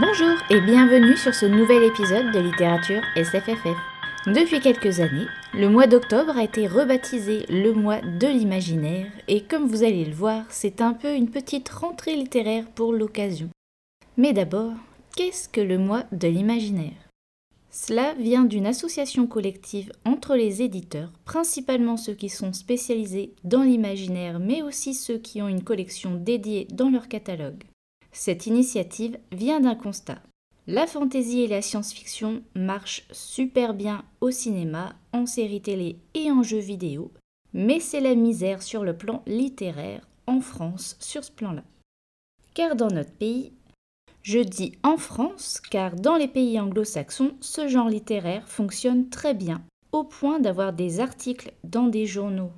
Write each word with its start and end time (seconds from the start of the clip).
Bonjour 0.00 0.38
et 0.48 0.62
bienvenue 0.62 1.14
sur 1.14 1.34
ce 1.34 1.44
nouvel 1.44 1.82
épisode 1.82 2.32
de 2.32 2.38
littérature 2.38 3.02
SFFF. 3.16 3.76
Depuis 4.26 4.58
quelques 4.58 5.00
années, 5.00 5.26
le 5.52 5.68
mois 5.68 5.86
d'octobre 5.86 6.38
a 6.38 6.42
été 6.42 6.66
rebaptisé 6.66 7.44
le 7.50 7.74
mois 7.74 8.00
de 8.00 8.26
l'imaginaire 8.26 9.12
et 9.28 9.42
comme 9.42 9.66
vous 9.66 9.82
allez 9.82 10.06
le 10.06 10.14
voir, 10.14 10.44
c'est 10.48 10.80
un 10.80 10.94
peu 10.94 11.14
une 11.14 11.28
petite 11.28 11.68
rentrée 11.68 12.16
littéraire 12.16 12.64
pour 12.74 12.94
l'occasion. 12.94 13.50
Mais 14.16 14.32
d'abord, 14.32 14.72
qu'est-ce 15.16 15.50
que 15.50 15.60
le 15.60 15.76
mois 15.76 16.04
de 16.12 16.28
l'imaginaire? 16.28 17.10
Cela 17.70 18.14
vient 18.14 18.44
d'une 18.44 18.66
association 18.66 19.26
collective 19.26 19.92
entre 20.06 20.34
les 20.34 20.62
éditeurs, 20.62 21.12
principalement 21.26 21.98
ceux 21.98 22.14
qui 22.14 22.30
sont 22.30 22.54
spécialisés 22.54 23.34
dans 23.44 23.64
l'imaginaire 23.64 24.38
mais 24.38 24.62
aussi 24.62 24.94
ceux 24.94 25.18
qui 25.18 25.42
ont 25.42 25.48
une 25.48 25.62
collection 25.62 26.14
dédiée 26.14 26.66
dans 26.72 26.88
leur 26.88 27.06
catalogue. 27.06 27.64
Cette 28.12 28.46
initiative 28.46 29.18
vient 29.32 29.60
d'un 29.60 29.74
constat. 29.74 30.20
La 30.66 30.86
fantaisie 30.86 31.42
et 31.42 31.48
la 31.48 31.62
science-fiction 31.62 32.42
marchent 32.54 33.06
super 33.10 33.74
bien 33.74 34.04
au 34.20 34.30
cinéma, 34.30 34.94
en 35.12 35.26
série 35.26 35.62
télé 35.62 35.98
et 36.14 36.30
en 36.30 36.42
jeux 36.42 36.58
vidéo, 36.58 37.10
mais 37.52 37.80
c'est 37.80 38.00
la 38.00 38.14
misère 38.14 38.62
sur 38.62 38.84
le 38.84 38.96
plan 38.96 39.22
littéraire 39.26 40.06
en 40.26 40.40
France 40.40 40.96
sur 41.00 41.24
ce 41.24 41.32
plan-là. 41.32 41.64
Car 42.54 42.76
dans 42.76 42.90
notre 42.90 43.12
pays, 43.12 43.52
je 44.22 44.38
dis 44.38 44.72
en 44.82 44.96
France 44.96 45.60
car 45.70 45.96
dans 45.96 46.16
les 46.16 46.28
pays 46.28 46.60
anglo-saxons, 46.60 47.34
ce 47.40 47.68
genre 47.68 47.88
littéraire 47.88 48.46
fonctionne 48.48 49.08
très 49.08 49.34
bien, 49.34 49.62
au 49.92 50.04
point 50.04 50.40
d'avoir 50.40 50.72
des 50.72 51.00
articles 51.00 51.52
dans 51.64 51.88
des 51.88 52.06
journaux 52.06 52.52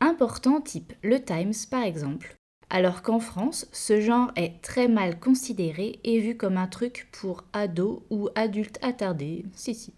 importants 0.00 0.60
type 0.60 0.92
le 1.02 1.22
Times 1.22 1.54
par 1.70 1.82
exemple, 1.82 2.37
alors 2.70 3.02
qu'en 3.02 3.20
France, 3.20 3.66
ce 3.72 4.00
genre 4.00 4.30
est 4.36 4.60
très 4.62 4.88
mal 4.88 5.18
considéré 5.18 5.98
et 6.04 6.20
vu 6.20 6.36
comme 6.36 6.56
un 6.56 6.66
truc 6.66 7.08
pour 7.12 7.44
ados 7.52 8.00
ou 8.10 8.28
adultes 8.34 8.78
attardés. 8.82 9.44
Si, 9.54 9.74
si. 9.74 9.92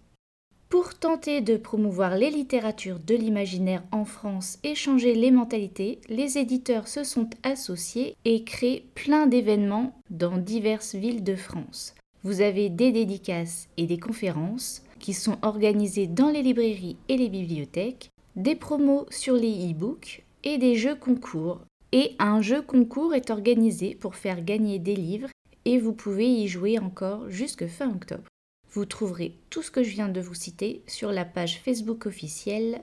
Pour 0.69 0.95
tenter 0.95 1.41
de 1.41 1.57
promouvoir 1.57 2.17
les 2.17 2.31
littératures 2.31 3.01
de 3.01 3.17
l'imaginaire 3.17 3.83
en 3.91 4.05
France 4.05 4.61
et 4.63 4.77
changer 4.77 5.15
les 5.15 5.33
mentalités, 5.33 6.01
les 6.09 6.39
éditeurs 6.39 6.87
se 6.87 7.03
sont 7.03 7.29
associés 7.43 8.15
et 8.25 8.45
créent 8.45 8.85
plein 8.95 9.27
d'événements 9.27 10.01
dans 10.11 10.39
diverses 10.39 10.95
villes 10.95 11.25
de 11.25 11.35
France. 11.35 11.97
Vous 12.23 12.41
avez 12.41 12.69
des 12.69 12.93
dédicaces 12.93 13.69
et 13.79 13.87
des 13.87 13.99
conférences 13.99 14.83
qui 15.01 15.13
sont 15.13 15.39
organisées 15.43 16.07
dans 16.07 16.31
les 16.31 16.43
librairies 16.43 16.99
et 17.09 17.17
les 17.17 17.29
bibliothèques, 17.29 18.11
des 18.37 18.55
promos 18.55 19.07
sur 19.11 19.35
les 19.35 19.73
e-books 19.73 20.23
et 20.45 20.59
des 20.59 20.77
jeux 20.77 20.95
concours 20.95 21.63
et 21.93 22.15
un 22.19 22.41
jeu 22.43 22.63
concours 22.63 23.15
est 23.15 23.31
organisé 23.31 23.95
pour 23.95 24.15
faire 24.15 24.43
gagner 24.45 24.79
des 24.79 24.97
livres 24.97 25.29
et 25.65 25.79
vous 25.79 25.93
pouvez 25.93 26.27
y 26.27 26.49
jouer 26.49 26.79
encore 26.79 27.29
jusque 27.29 27.67
fin 27.67 27.91
octobre. 27.91 28.25
Vous 28.73 28.85
trouverez 28.85 29.35
tout 29.51 29.63
ce 29.63 29.71
que 29.71 29.83
je 29.83 29.91
viens 29.91 30.09
de 30.09 30.21
vous 30.21 30.35
citer 30.35 30.83
sur 30.87 31.11
la 31.11 31.25
page 31.25 31.61
Facebook 31.61 32.07
officielle 32.07 32.83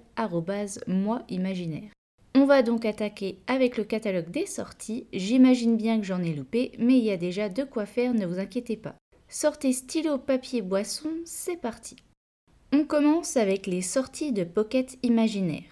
moi 0.88 1.24
imaginaire. 1.30 1.92
On 2.36 2.46
va 2.46 2.62
donc 2.62 2.86
attaquer 2.86 3.40
avec 3.48 3.78
le 3.78 3.84
catalogue 3.84 4.30
des 4.30 4.46
sorties. 4.46 5.08
J'imagine 5.14 5.78
bien 5.78 6.00
que 6.00 6.06
j'en 6.06 6.22
ai 6.22 6.34
loupé, 6.34 6.74
mais 6.78 6.98
il 6.98 7.04
y 7.04 7.12
a 7.12 7.18
déjà 7.18 7.50
de 7.50 7.64
quoi 7.64 7.86
faire, 7.86 8.14
ne 8.14 8.26
vous 8.26 8.40
inquiétez 8.40 8.78
pas. 8.78 8.96
Sortez 9.30 9.74
stylo, 9.74 10.18
papier, 10.18 10.62
boisson, 10.62 11.10
c'est 11.26 11.58
parti. 11.58 11.96
On 12.74 12.84
commence 12.84 13.38
avec 13.38 13.66
les 13.66 13.82
sorties 13.82 14.34
de 14.34 14.44
Pocket 14.44 15.00
Imaginaire. 15.04 15.64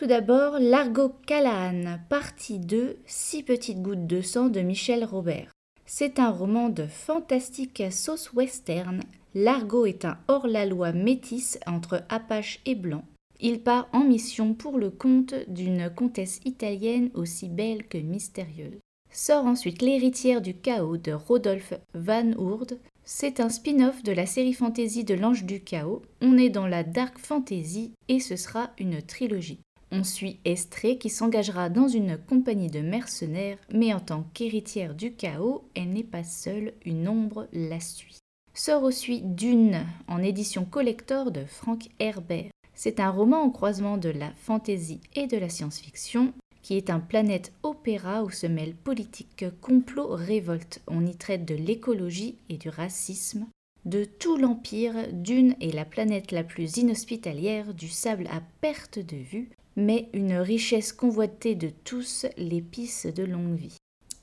Tout 0.00 0.06
d'abord, 0.06 0.58
Largo 0.58 1.12
Callahan, 1.26 1.98
partie 2.08 2.58
2, 2.58 2.96
Six 3.04 3.42
petites 3.42 3.82
gouttes 3.82 4.06
de 4.06 4.22
sang 4.22 4.48
de 4.48 4.62
Michel 4.62 5.04
Robert. 5.04 5.50
C'est 5.84 6.18
un 6.18 6.30
roman 6.30 6.70
de 6.70 6.86
fantastique 6.86 7.82
sauce 7.90 8.32
western. 8.32 9.02
Largo 9.34 9.84
est 9.84 10.06
un 10.06 10.16
hors-la-loi 10.26 10.92
métis 10.92 11.58
entre 11.66 12.02
Apache 12.08 12.60
et 12.64 12.76
Blanc. 12.76 13.04
Il 13.40 13.60
part 13.60 13.90
en 13.92 14.02
mission 14.02 14.54
pour 14.54 14.78
le 14.78 14.88
compte 14.88 15.34
d'une 15.48 15.90
comtesse 15.94 16.40
italienne 16.46 17.10
aussi 17.12 17.50
belle 17.50 17.86
que 17.86 17.98
mystérieuse. 17.98 18.78
Sort 19.12 19.44
ensuite 19.44 19.82
L'héritière 19.82 20.40
du 20.40 20.54
chaos 20.54 20.96
de 20.96 21.12
Rodolphe 21.12 21.74
Van 21.92 22.32
Ourde. 22.38 22.78
C'est 23.04 23.38
un 23.38 23.50
spin-off 23.50 24.02
de 24.02 24.12
la 24.12 24.24
série 24.24 24.54
fantasy 24.54 25.04
de 25.04 25.12
l'Ange 25.12 25.44
du 25.44 25.60
Chaos. 25.60 26.00
On 26.22 26.38
est 26.38 26.48
dans 26.48 26.66
la 26.66 26.84
dark 26.84 27.18
fantasy 27.18 27.92
et 28.08 28.18
ce 28.18 28.36
sera 28.36 28.70
une 28.78 29.02
trilogie. 29.02 29.60
On 29.92 30.04
suit 30.04 30.38
Estrée 30.44 30.98
qui 30.98 31.10
s'engagera 31.10 31.68
dans 31.68 31.88
une 31.88 32.16
compagnie 32.16 32.70
de 32.70 32.80
mercenaires, 32.80 33.58
mais 33.72 33.92
en 33.92 33.98
tant 33.98 34.24
qu'héritière 34.34 34.94
du 34.94 35.12
chaos, 35.12 35.64
elle 35.74 35.90
n'est 35.90 36.04
pas 36.04 36.22
seule, 36.22 36.74
une 36.84 37.08
ombre 37.08 37.48
la 37.52 37.80
suit. 37.80 38.18
Sort 38.54 38.84
aussi 38.84 39.20
Dune, 39.22 39.84
en 40.06 40.22
édition 40.22 40.64
collector 40.64 41.32
de 41.32 41.44
Frank 41.44 41.88
Herbert. 41.98 42.50
C'est 42.74 43.00
un 43.00 43.10
roman 43.10 43.42
au 43.42 43.50
croisement 43.50 43.96
de 43.96 44.10
la 44.10 44.30
fantaisie 44.36 45.00
et 45.16 45.26
de 45.26 45.36
la 45.36 45.48
science-fiction, 45.48 46.32
qui 46.62 46.76
est 46.76 46.88
un 46.88 47.00
planète 47.00 47.52
opéra 47.64 48.22
où 48.22 48.30
se 48.30 48.46
mêlent 48.46 48.76
politique, 48.76 49.44
complot, 49.60 50.08
révolte. 50.10 50.82
On 50.86 51.04
y 51.04 51.16
traite 51.16 51.44
de 51.44 51.54
l'écologie 51.54 52.36
et 52.48 52.58
du 52.58 52.68
racisme. 52.68 53.46
De 53.86 54.04
tout 54.04 54.36
l'Empire, 54.36 54.94
Dune 55.12 55.56
est 55.60 55.74
la 55.74 55.84
planète 55.84 56.32
la 56.32 56.44
plus 56.44 56.76
inhospitalière, 56.76 57.72
du 57.72 57.88
sable 57.88 58.26
à 58.28 58.42
perte 58.60 58.98
de 58.98 59.16
vue, 59.16 59.50
mais 59.80 60.08
une 60.12 60.34
richesse 60.34 60.92
convoitée 60.92 61.54
de 61.54 61.70
tous, 61.84 62.26
l'épice 62.36 63.06
de 63.06 63.24
longue 63.24 63.56
vie. 63.56 63.76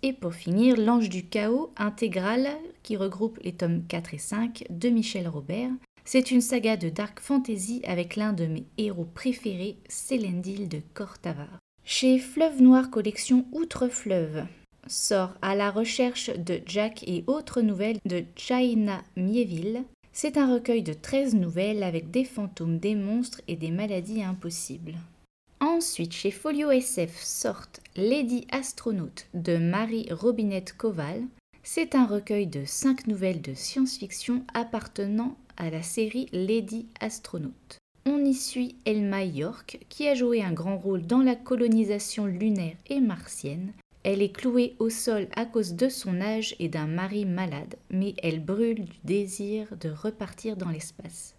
Et 0.04 0.14
pour 0.14 0.34
finir, 0.34 0.78
L'Ange 0.78 1.10
du 1.10 1.26
Chaos 1.26 1.72
intégral 1.76 2.48
qui 2.84 2.96
regroupe 2.96 3.40
les 3.44 3.54
tomes 3.54 3.84
4 3.88 4.14
et 4.14 4.20
5 4.20 4.66
de 4.70 4.90
Michel 4.90 5.28
Robert. 5.28 5.72
C'est 6.06 6.32
une 6.32 6.42
saga 6.42 6.78
de 6.78 6.90
dark 6.90 7.20
fantasy 7.20 7.82
avec 7.86 8.16
l'un 8.16 8.32
de 8.32 8.46
mes 8.46 8.66
héros 8.78 9.08
préférés, 9.14 9.78
Célendil 9.90 10.70
de 10.70 10.80
Cortava. 10.94 11.48
Chez 11.84 12.20
Fleuve 12.20 12.62
Noir 12.62 12.90
Collection 12.90 13.46
Outre-Fleuve 13.52 14.46
sort 14.88 15.34
À 15.42 15.56
la 15.56 15.70
recherche 15.70 16.30
de 16.30 16.62
Jack 16.66 17.04
et 17.08 17.24
autres 17.28 17.62
nouvelles 17.62 18.00
de 18.06 18.24
China 18.36 19.02
Mieville. 19.18 19.84
C'est 20.14 20.38
un 20.38 20.54
recueil 20.54 20.84
de 20.84 20.94
13 20.94 21.36
nouvelles 21.36 21.84
avec 21.84 22.10
des 22.10 22.24
fantômes, 22.24 22.78
des 22.78 22.96
monstres 22.96 23.42
et 23.48 23.56
des 23.56 23.72
maladies 23.72 24.24
impossibles. 24.24 24.96
Ensuite, 25.60 26.14
chez 26.14 26.30
Folio 26.30 26.70
SF 26.70 27.20
sortent 27.20 27.82
Lady 27.96 28.46
Astronaute 28.52 29.26
de 29.34 29.58
Marie 29.58 30.08
Robinette 30.12 30.74
Koval. 30.78 31.24
C'est 31.64 31.96
un 31.96 32.06
recueil 32.06 32.46
de 32.46 32.64
cinq 32.64 33.08
nouvelles 33.08 33.42
de 33.42 33.56
science-fiction 33.56 34.44
appartenant 34.54 35.36
à 35.58 35.72
la 35.72 35.82
série 35.82 36.28
Lady 36.32 36.86
Astronaute. 37.00 37.80
On 38.06 38.24
y 38.24 38.36
suit 38.36 38.76
Elma 38.86 39.24
York, 39.24 39.80
qui 39.90 40.08
a 40.08 40.14
joué 40.14 40.44
un 40.44 40.54
grand 40.54 40.78
rôle 40.78 41.08
dans 41.08 41.24
la 41.24 41.36
colonisation 41.36 42.28
lunaire 42.28 42.78
et 42.88 43.02
martienne. 43.02 43.74
Elle 44.04 44.22
est 44.22 44.32
clouée 44.32 44.76
au 44.78 44.92
sol 44.92 45.28
à 45.36 45.46
cause 45.46 45.74
de 45.74 45.90
son 45.90 46.22
âge 46.22 46.56
et 46.60 46.70
d'un 46.70 46.88
mari 46.88 47.26
malade, 47.26 47.76
mais 47.90 48.14
elle 48.22 48.46
brûle 48.46 48.86
du 48.86 48.98
désir 49.04 49.76
de 49.82 49.90
repartir 49.90 50.56
dans 50.56 50.70
l'espace. 50.70 51.36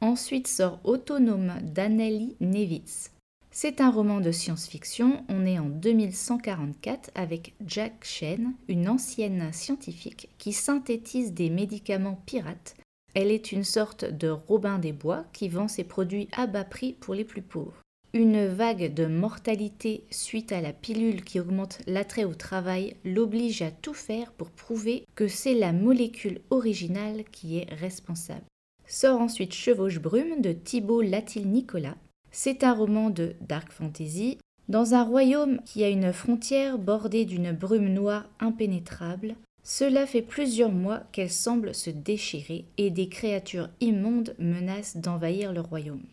Ensuite 0.00 0.48
sort 0.48 0.80
Autonome 0.82 1.54
d'Anneli 1.62 2.34
Nevitz. 2.40 3.12
C'est 3.52 3.80
un 3.80 3.90
roman 3.90 4.20
de 4.20 4.30
science-fiction, 4.30 5.24
on 5.28 5.44
est 5.44 5.58
en 5.58 5.68
2144 5.68 7.10
avec 7.16 7.54
Jack 7.66 8.04
Shen, 8.04 8.52
une 8.68 8.88
ancienne 8.88 9.52
scientifique 9.52 10.28
qui 10.38 10.52
synthétise 10.52 11.34
des 11.34 11.50
médicaments 11.50 12.22
pirates. 12.26 12.76
Elle 13.14 13.32
est 13.32 13.50
une 13.50 13.64
sorte 13.64 14.04
de 14.04 14.28
Robin 14.28 14.78
des 14.78 14.92
Bois 14.92 15.24
qui 15.32 15.48
vend 15.48 15.66
ses 15.66 15.82
produits 15.82 16.28
à 16.30 16.46
bas 16.46 16.62
prix 16.62 16.92
pour 16.92 17.12
les 17.14 17.24
plus 17.24 17.42
pauvres. 17.42 17.82
Une 18.12 18.46
vague 18.46 18.94
de 18.94 19.06
mortalité 19.06 20.04
suite 20.10 20.52
à 20.52 20.60
la 20.60 20.72
pilule 20.72 21.24
qui 21.24 21.40
augmente 21.40 21.80
l'attrait 21.88 22.24
au 22.24 22.34
travail 22.34 22.96
l'oblige 23.04 23.62
à 23.62 23.72
tout 23.72 23.94
faire 23.94 24.32
pour 24.32 24.50
prouver 24.50 25.04
que 25.16 25.26
c'est 25.26 25.54
la 25.54 25.72
molécule 25.72 26.40
originale 26.50 27.24
qui 27.32 27.58
est 27.58 27.72
responsable. 27.74 28.44
Sort 28.86 29.20
ensuite 29.20 29.54
Chevauche 29.54 30.00
Brume 30.00 30.40
de 30.40 30.52
Thibault 30.52 31.02
Latil-Nicolas, 31.02 31.96
c'est 32.32 32.64
un 32.64 32.72
roman 32.72 33.10
de 33.10 33.34
dark 33.40 33.72
fantasy 33.72 34.38
dans 34.68 34.94
un 34.94 35.02
royaume 35.02 35.60
qui 35.64 35.82
a 35.84 35.88
une 35.88 36.12
frontière 36.12 36.78
bordée 36.78 37.24
d'une 37.24 37.52
brume 37.52 37.92
noire 37.92 38.24
impénétrable. 38.38 39.34
Cela 39.62 40.06
fait 40.06 40.22
plusieurs 40.22 40.70
mois 40.70 41.02
qu'elle 41.12 41.30
semble 41.30 41.74
se 41.74 41.90
déchirer 41.90 42.64
et 42.78 42.90
des 42.90 43.08
créatures 43.08 43.68
immondes 43.80 44.34
menacent 44.38 44.96
d'envahir 44.96 45.52
le 45.52 45.60
royaume. 45.60 46.04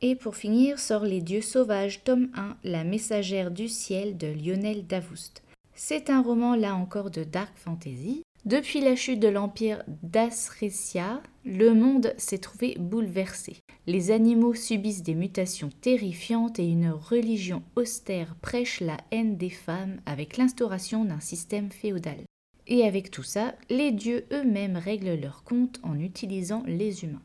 Et 0.00 0.14
pour 0.14 0.36
finir 0.36 0.78
sort 0.78 1.04
Les 1.04 1.20
Dieux 1.20 1.42
Sauvages, 1.42 2.02
tome 2.04 2.28
1, 2.34 2.56
La 2.64 2.84
Messagère 2.84 3.50
du 3.50 3.68
Ciel 3.68 4.16
de 4.16 4.26
Lionel 4.26 4.86
Davoust. 4.86 5.42
C'est 5.74 6.08
un 6.08 6.22
roman 6.22 6.54
là 6.54 6.74
encore 6.74 7.10
de 7.10 7.24
dark 7.24 7.52
fantasy 7.56 8.23
depuis 8.44 8.80
la 8.80 8.94
chute 8.94 9.20
de 9.20 9.28
l'empire 9.28 9.82
d'Asrecia, 10.02 11.22
le 11.46 11.72
monde 11.72 12.12
s'est 12.18 12.38
trouvé 12.38 12.76
bouleversé. 12.78 13.56
Les 13.86 14.10
animaux 14.10 14.52
subissent 14.52 15.02
des 15.02 15.14
mutations 15.14 15.70
terrifiantes 15.80 16.58
et 16.58 16.66
une 16.66 16.90
religion 16.90 17.62
austère 17.74 18.36
prêche 18.36 18.80
la 18.80 18.98
haine 19.10 19.38
des 19.38 19.50
femmes 19.50 20.00
avec 20.04 20.36
l'instauration 20.36 21.06
d'un 21.06 21.20
système 21.20 21.70
féodal. 21.70 22.18
Et 22.66 22.84
avec 22.84 23.10
tout 23.10 23.22
ça, 23.22 23.54
les 23.70 23.92
dieux 23.92 24.26
eux-mêmes 24.30 24.76
règlent 24.76 25.18
leur 25.18 25.42
compte 25.44 25.80
en 25.82 25.98
utilisant 25.98 26.62
les 26.66 27.04
humains. 27.04 27.22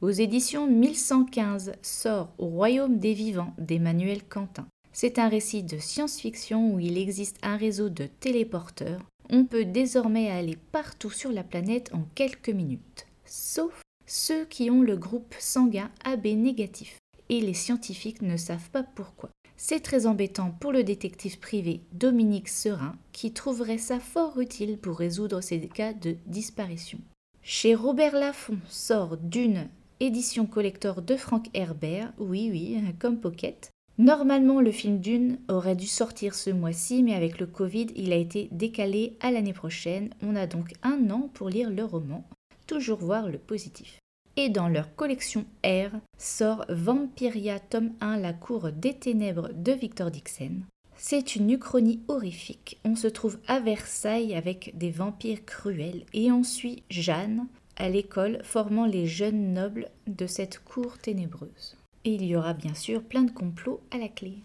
Aux 0.00 0.10
éditions 0.10 0.66
1115 0.66 1.72
sort 1.82 2.32
Au 2.38 2.46
royaume 2.46 2.98
des 2.98 3.12
vivants 3.12 3.54
d'Emmanuel 3.58 4.22
Quentin. 4.24 4.66
C'est 4.92 5.18
un 5.18 5.28
récit 5.28 5.62
de 5.62 5.78
science-fiction 5.78 6.74
où 6.74 6.80
il 6.80 6.98
existe 6.98 7.38
un 7.42 7.56
réseau 7.56 7.88
de 7.88 8.06
téléporteurs. 8.06 9.00
On 9.34 9.46
peut 9.46 9.64
désormais 9.64 10.30
aller 10.30 10.58
partout 10.72 11.10
sur 11.10 11.32
la 11.32 11.42
planète 11.42 11.88
en 11.94 12.02
quelques 12.14 12.50
minutes, 12.50 13.06
sauf 13.24 13.80
ceux 14.06 14.44
qui 14.44 14.70
ont 14.70 14.82
le 14.82 14.94
groupe 14.94 15.34
sanguin 15.38 15.90
AB 16.04 16.26
négatif. 16.26 16.98
Et 17.30 17.40
les 17.40 17.54
scientifiques 17.54 18.20
ne 18.20 18.36
savent 18.36 18.68
pas 18.68 18.82
pourquoi. 18.82 19.30
C'est 19.56 19.80
très 19.80 20.04
embêtant 20.04 20.50
pour 20.60 20.70
le 20.70 20.84
détective 20.84 21.38
privé 21.38 21.80
Dominique 21.92 22.50
Serin 22.50 22.94
qui 23.12 23.32
trouverait 23.32 23.78
ça 23.78 24.00
fort 24.00 24.38
utile 24.38 24.76
pour 24.76 24.98
résoudre 24.98 25.40
ces 25.40 25.60
cas 25.60 25.94
de 25.94 26.16
disparition. 26.26 26.98
Chez 27.42 27.74
Robert 27.74 28.14
Laffont 28.14 28.58
sort 28.68 29.16
Dune, 29.16 29.68
édition 30.00 30.44
collector 30.44 31.00
de 31.00 31.16
Frank 31.16 31.46
Herbert, 31.54 32.12
oui 32.18 32.50
oui, 32.52 32.78
comme 32.98 33.18
Pocket, 33.18 33.71
Normalement, 33.98 34.60
le 34.60 34.72
film 34.72 35.00
Dune 35.00 35.38
aurait 35.48 35.76
dû 35.76 35.86
sortir 35.86 36.34
ce 36.34 36.50
mois-ci, 36.50 37.02
mais 37.02 37.14
avec 37.14 37.38
le 37.38 37.46
Covid, 37.46 37.88
il 37.94 38.12
a 38.12 38.16
été 38.16 38.48
décalé 38.50 39.16
à 39.20 39.30
l'année 39.30 39.52
prochaine. 39.52 40.10
On 40.22 40.34
a 40.34 40.46
donc 40.46 40.72
un 40.82 41.10
an 41.10 41.30
pour 41.34 41.50
lire 41.50 41.70
le 41.70 41.84
roman. 41.84 42.24
Toujours 42.66 42.98
voir 42.98 43.28
le 43.28 43.38
positif. 43.38 43.98
Et 44.36 44.48
dans 44.48 44.68
leur 44.68 44.94
collection 44.94 45.44
R 45.62 45.90
sort 46.16 46.64
Vampiria 46.70 47.60
tome 47.60 47.92
1 48.00 48.16
La 48.16 48.32
cour 48.32 48.72
des 48.72 48.94
ténèbres 48.94 49.50
de 49.54 49.72
Victor 49.72 50.10
Dixon. 50.10 50.62
C'est 50.96 51.36
une 51.36 51.50
uchronie 51.50 52.00
horrifique. 52.08 52.80
On 52.84 52.96
se 52.96 53.08
trouve 53.08 53.38
à 53.46 53.60
Versailles 53.60 54.34
avec 54.34 54.72
des 54.78 54.90
vampires 54.90 55.44
cruels 55.44 56.04
et 56.14 56.32
on 56.32 56.44
suit 56.44 56.82
Jeanne 56.88 57.46
à 57.76 57.90
l'école 57.90 58.40
formant 58.42 58.86
les 58.86 59.06
jeunes 59.06 59.52
nobles 59.52 59.90
de 60.06 60.26
cette 60.26 60.60
cour 60.60 60.96
ténébreuse. 60.98 61.76
Et 62.04 62.14
il 62.14 62.24
y 62.24 62.34
aura 62.34 62.52
bien 62.52 62.74
sûr 62.74 63.02
plein 63.02 63.22
de 63.22 63.30
complots 63.30 63.80
à 63.90 63.98
la 63.98 64.08
clé. 64.08 64.38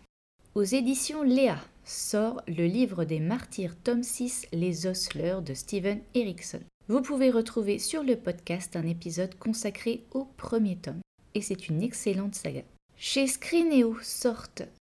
Aux 0.54 0.64
éditions 0.64 1.24
Léa 1.24 1.60
sort 1.84 2.42
le 2.48 2.66
livre 2.66 3.04
des 3.04 3.20
martyrs 3.20 3.76
tome 3.84 4.04
6 4.04 4.48
Les 4.52 4.86
osseleurs 4.86 5.42
de 5.42 5.54
Steven 5.54 6.02
Erickson. 6.14 6.60
Vous 6.88 7.02
pouvez 7.02 7.32
retrouver 7.32 7.80
sur 7.80 8.04
le 8.04 8.16
podcast 8.16 8.76
un 8.76 8.86
épisode 8.86 9.36
consacré 9.36 10.04
au 10.14 10.26
premier 10.38 10.78
tome. 10.78 11.02
Et 11.34 11.42
c'est 11.42 11.68
une 11.68 11.82
excellente 11.82 12.36
saga. 12.36 12.62
Chez 12.96 13.28
Scrineo 13.28 13.96
sort 14.02 14.48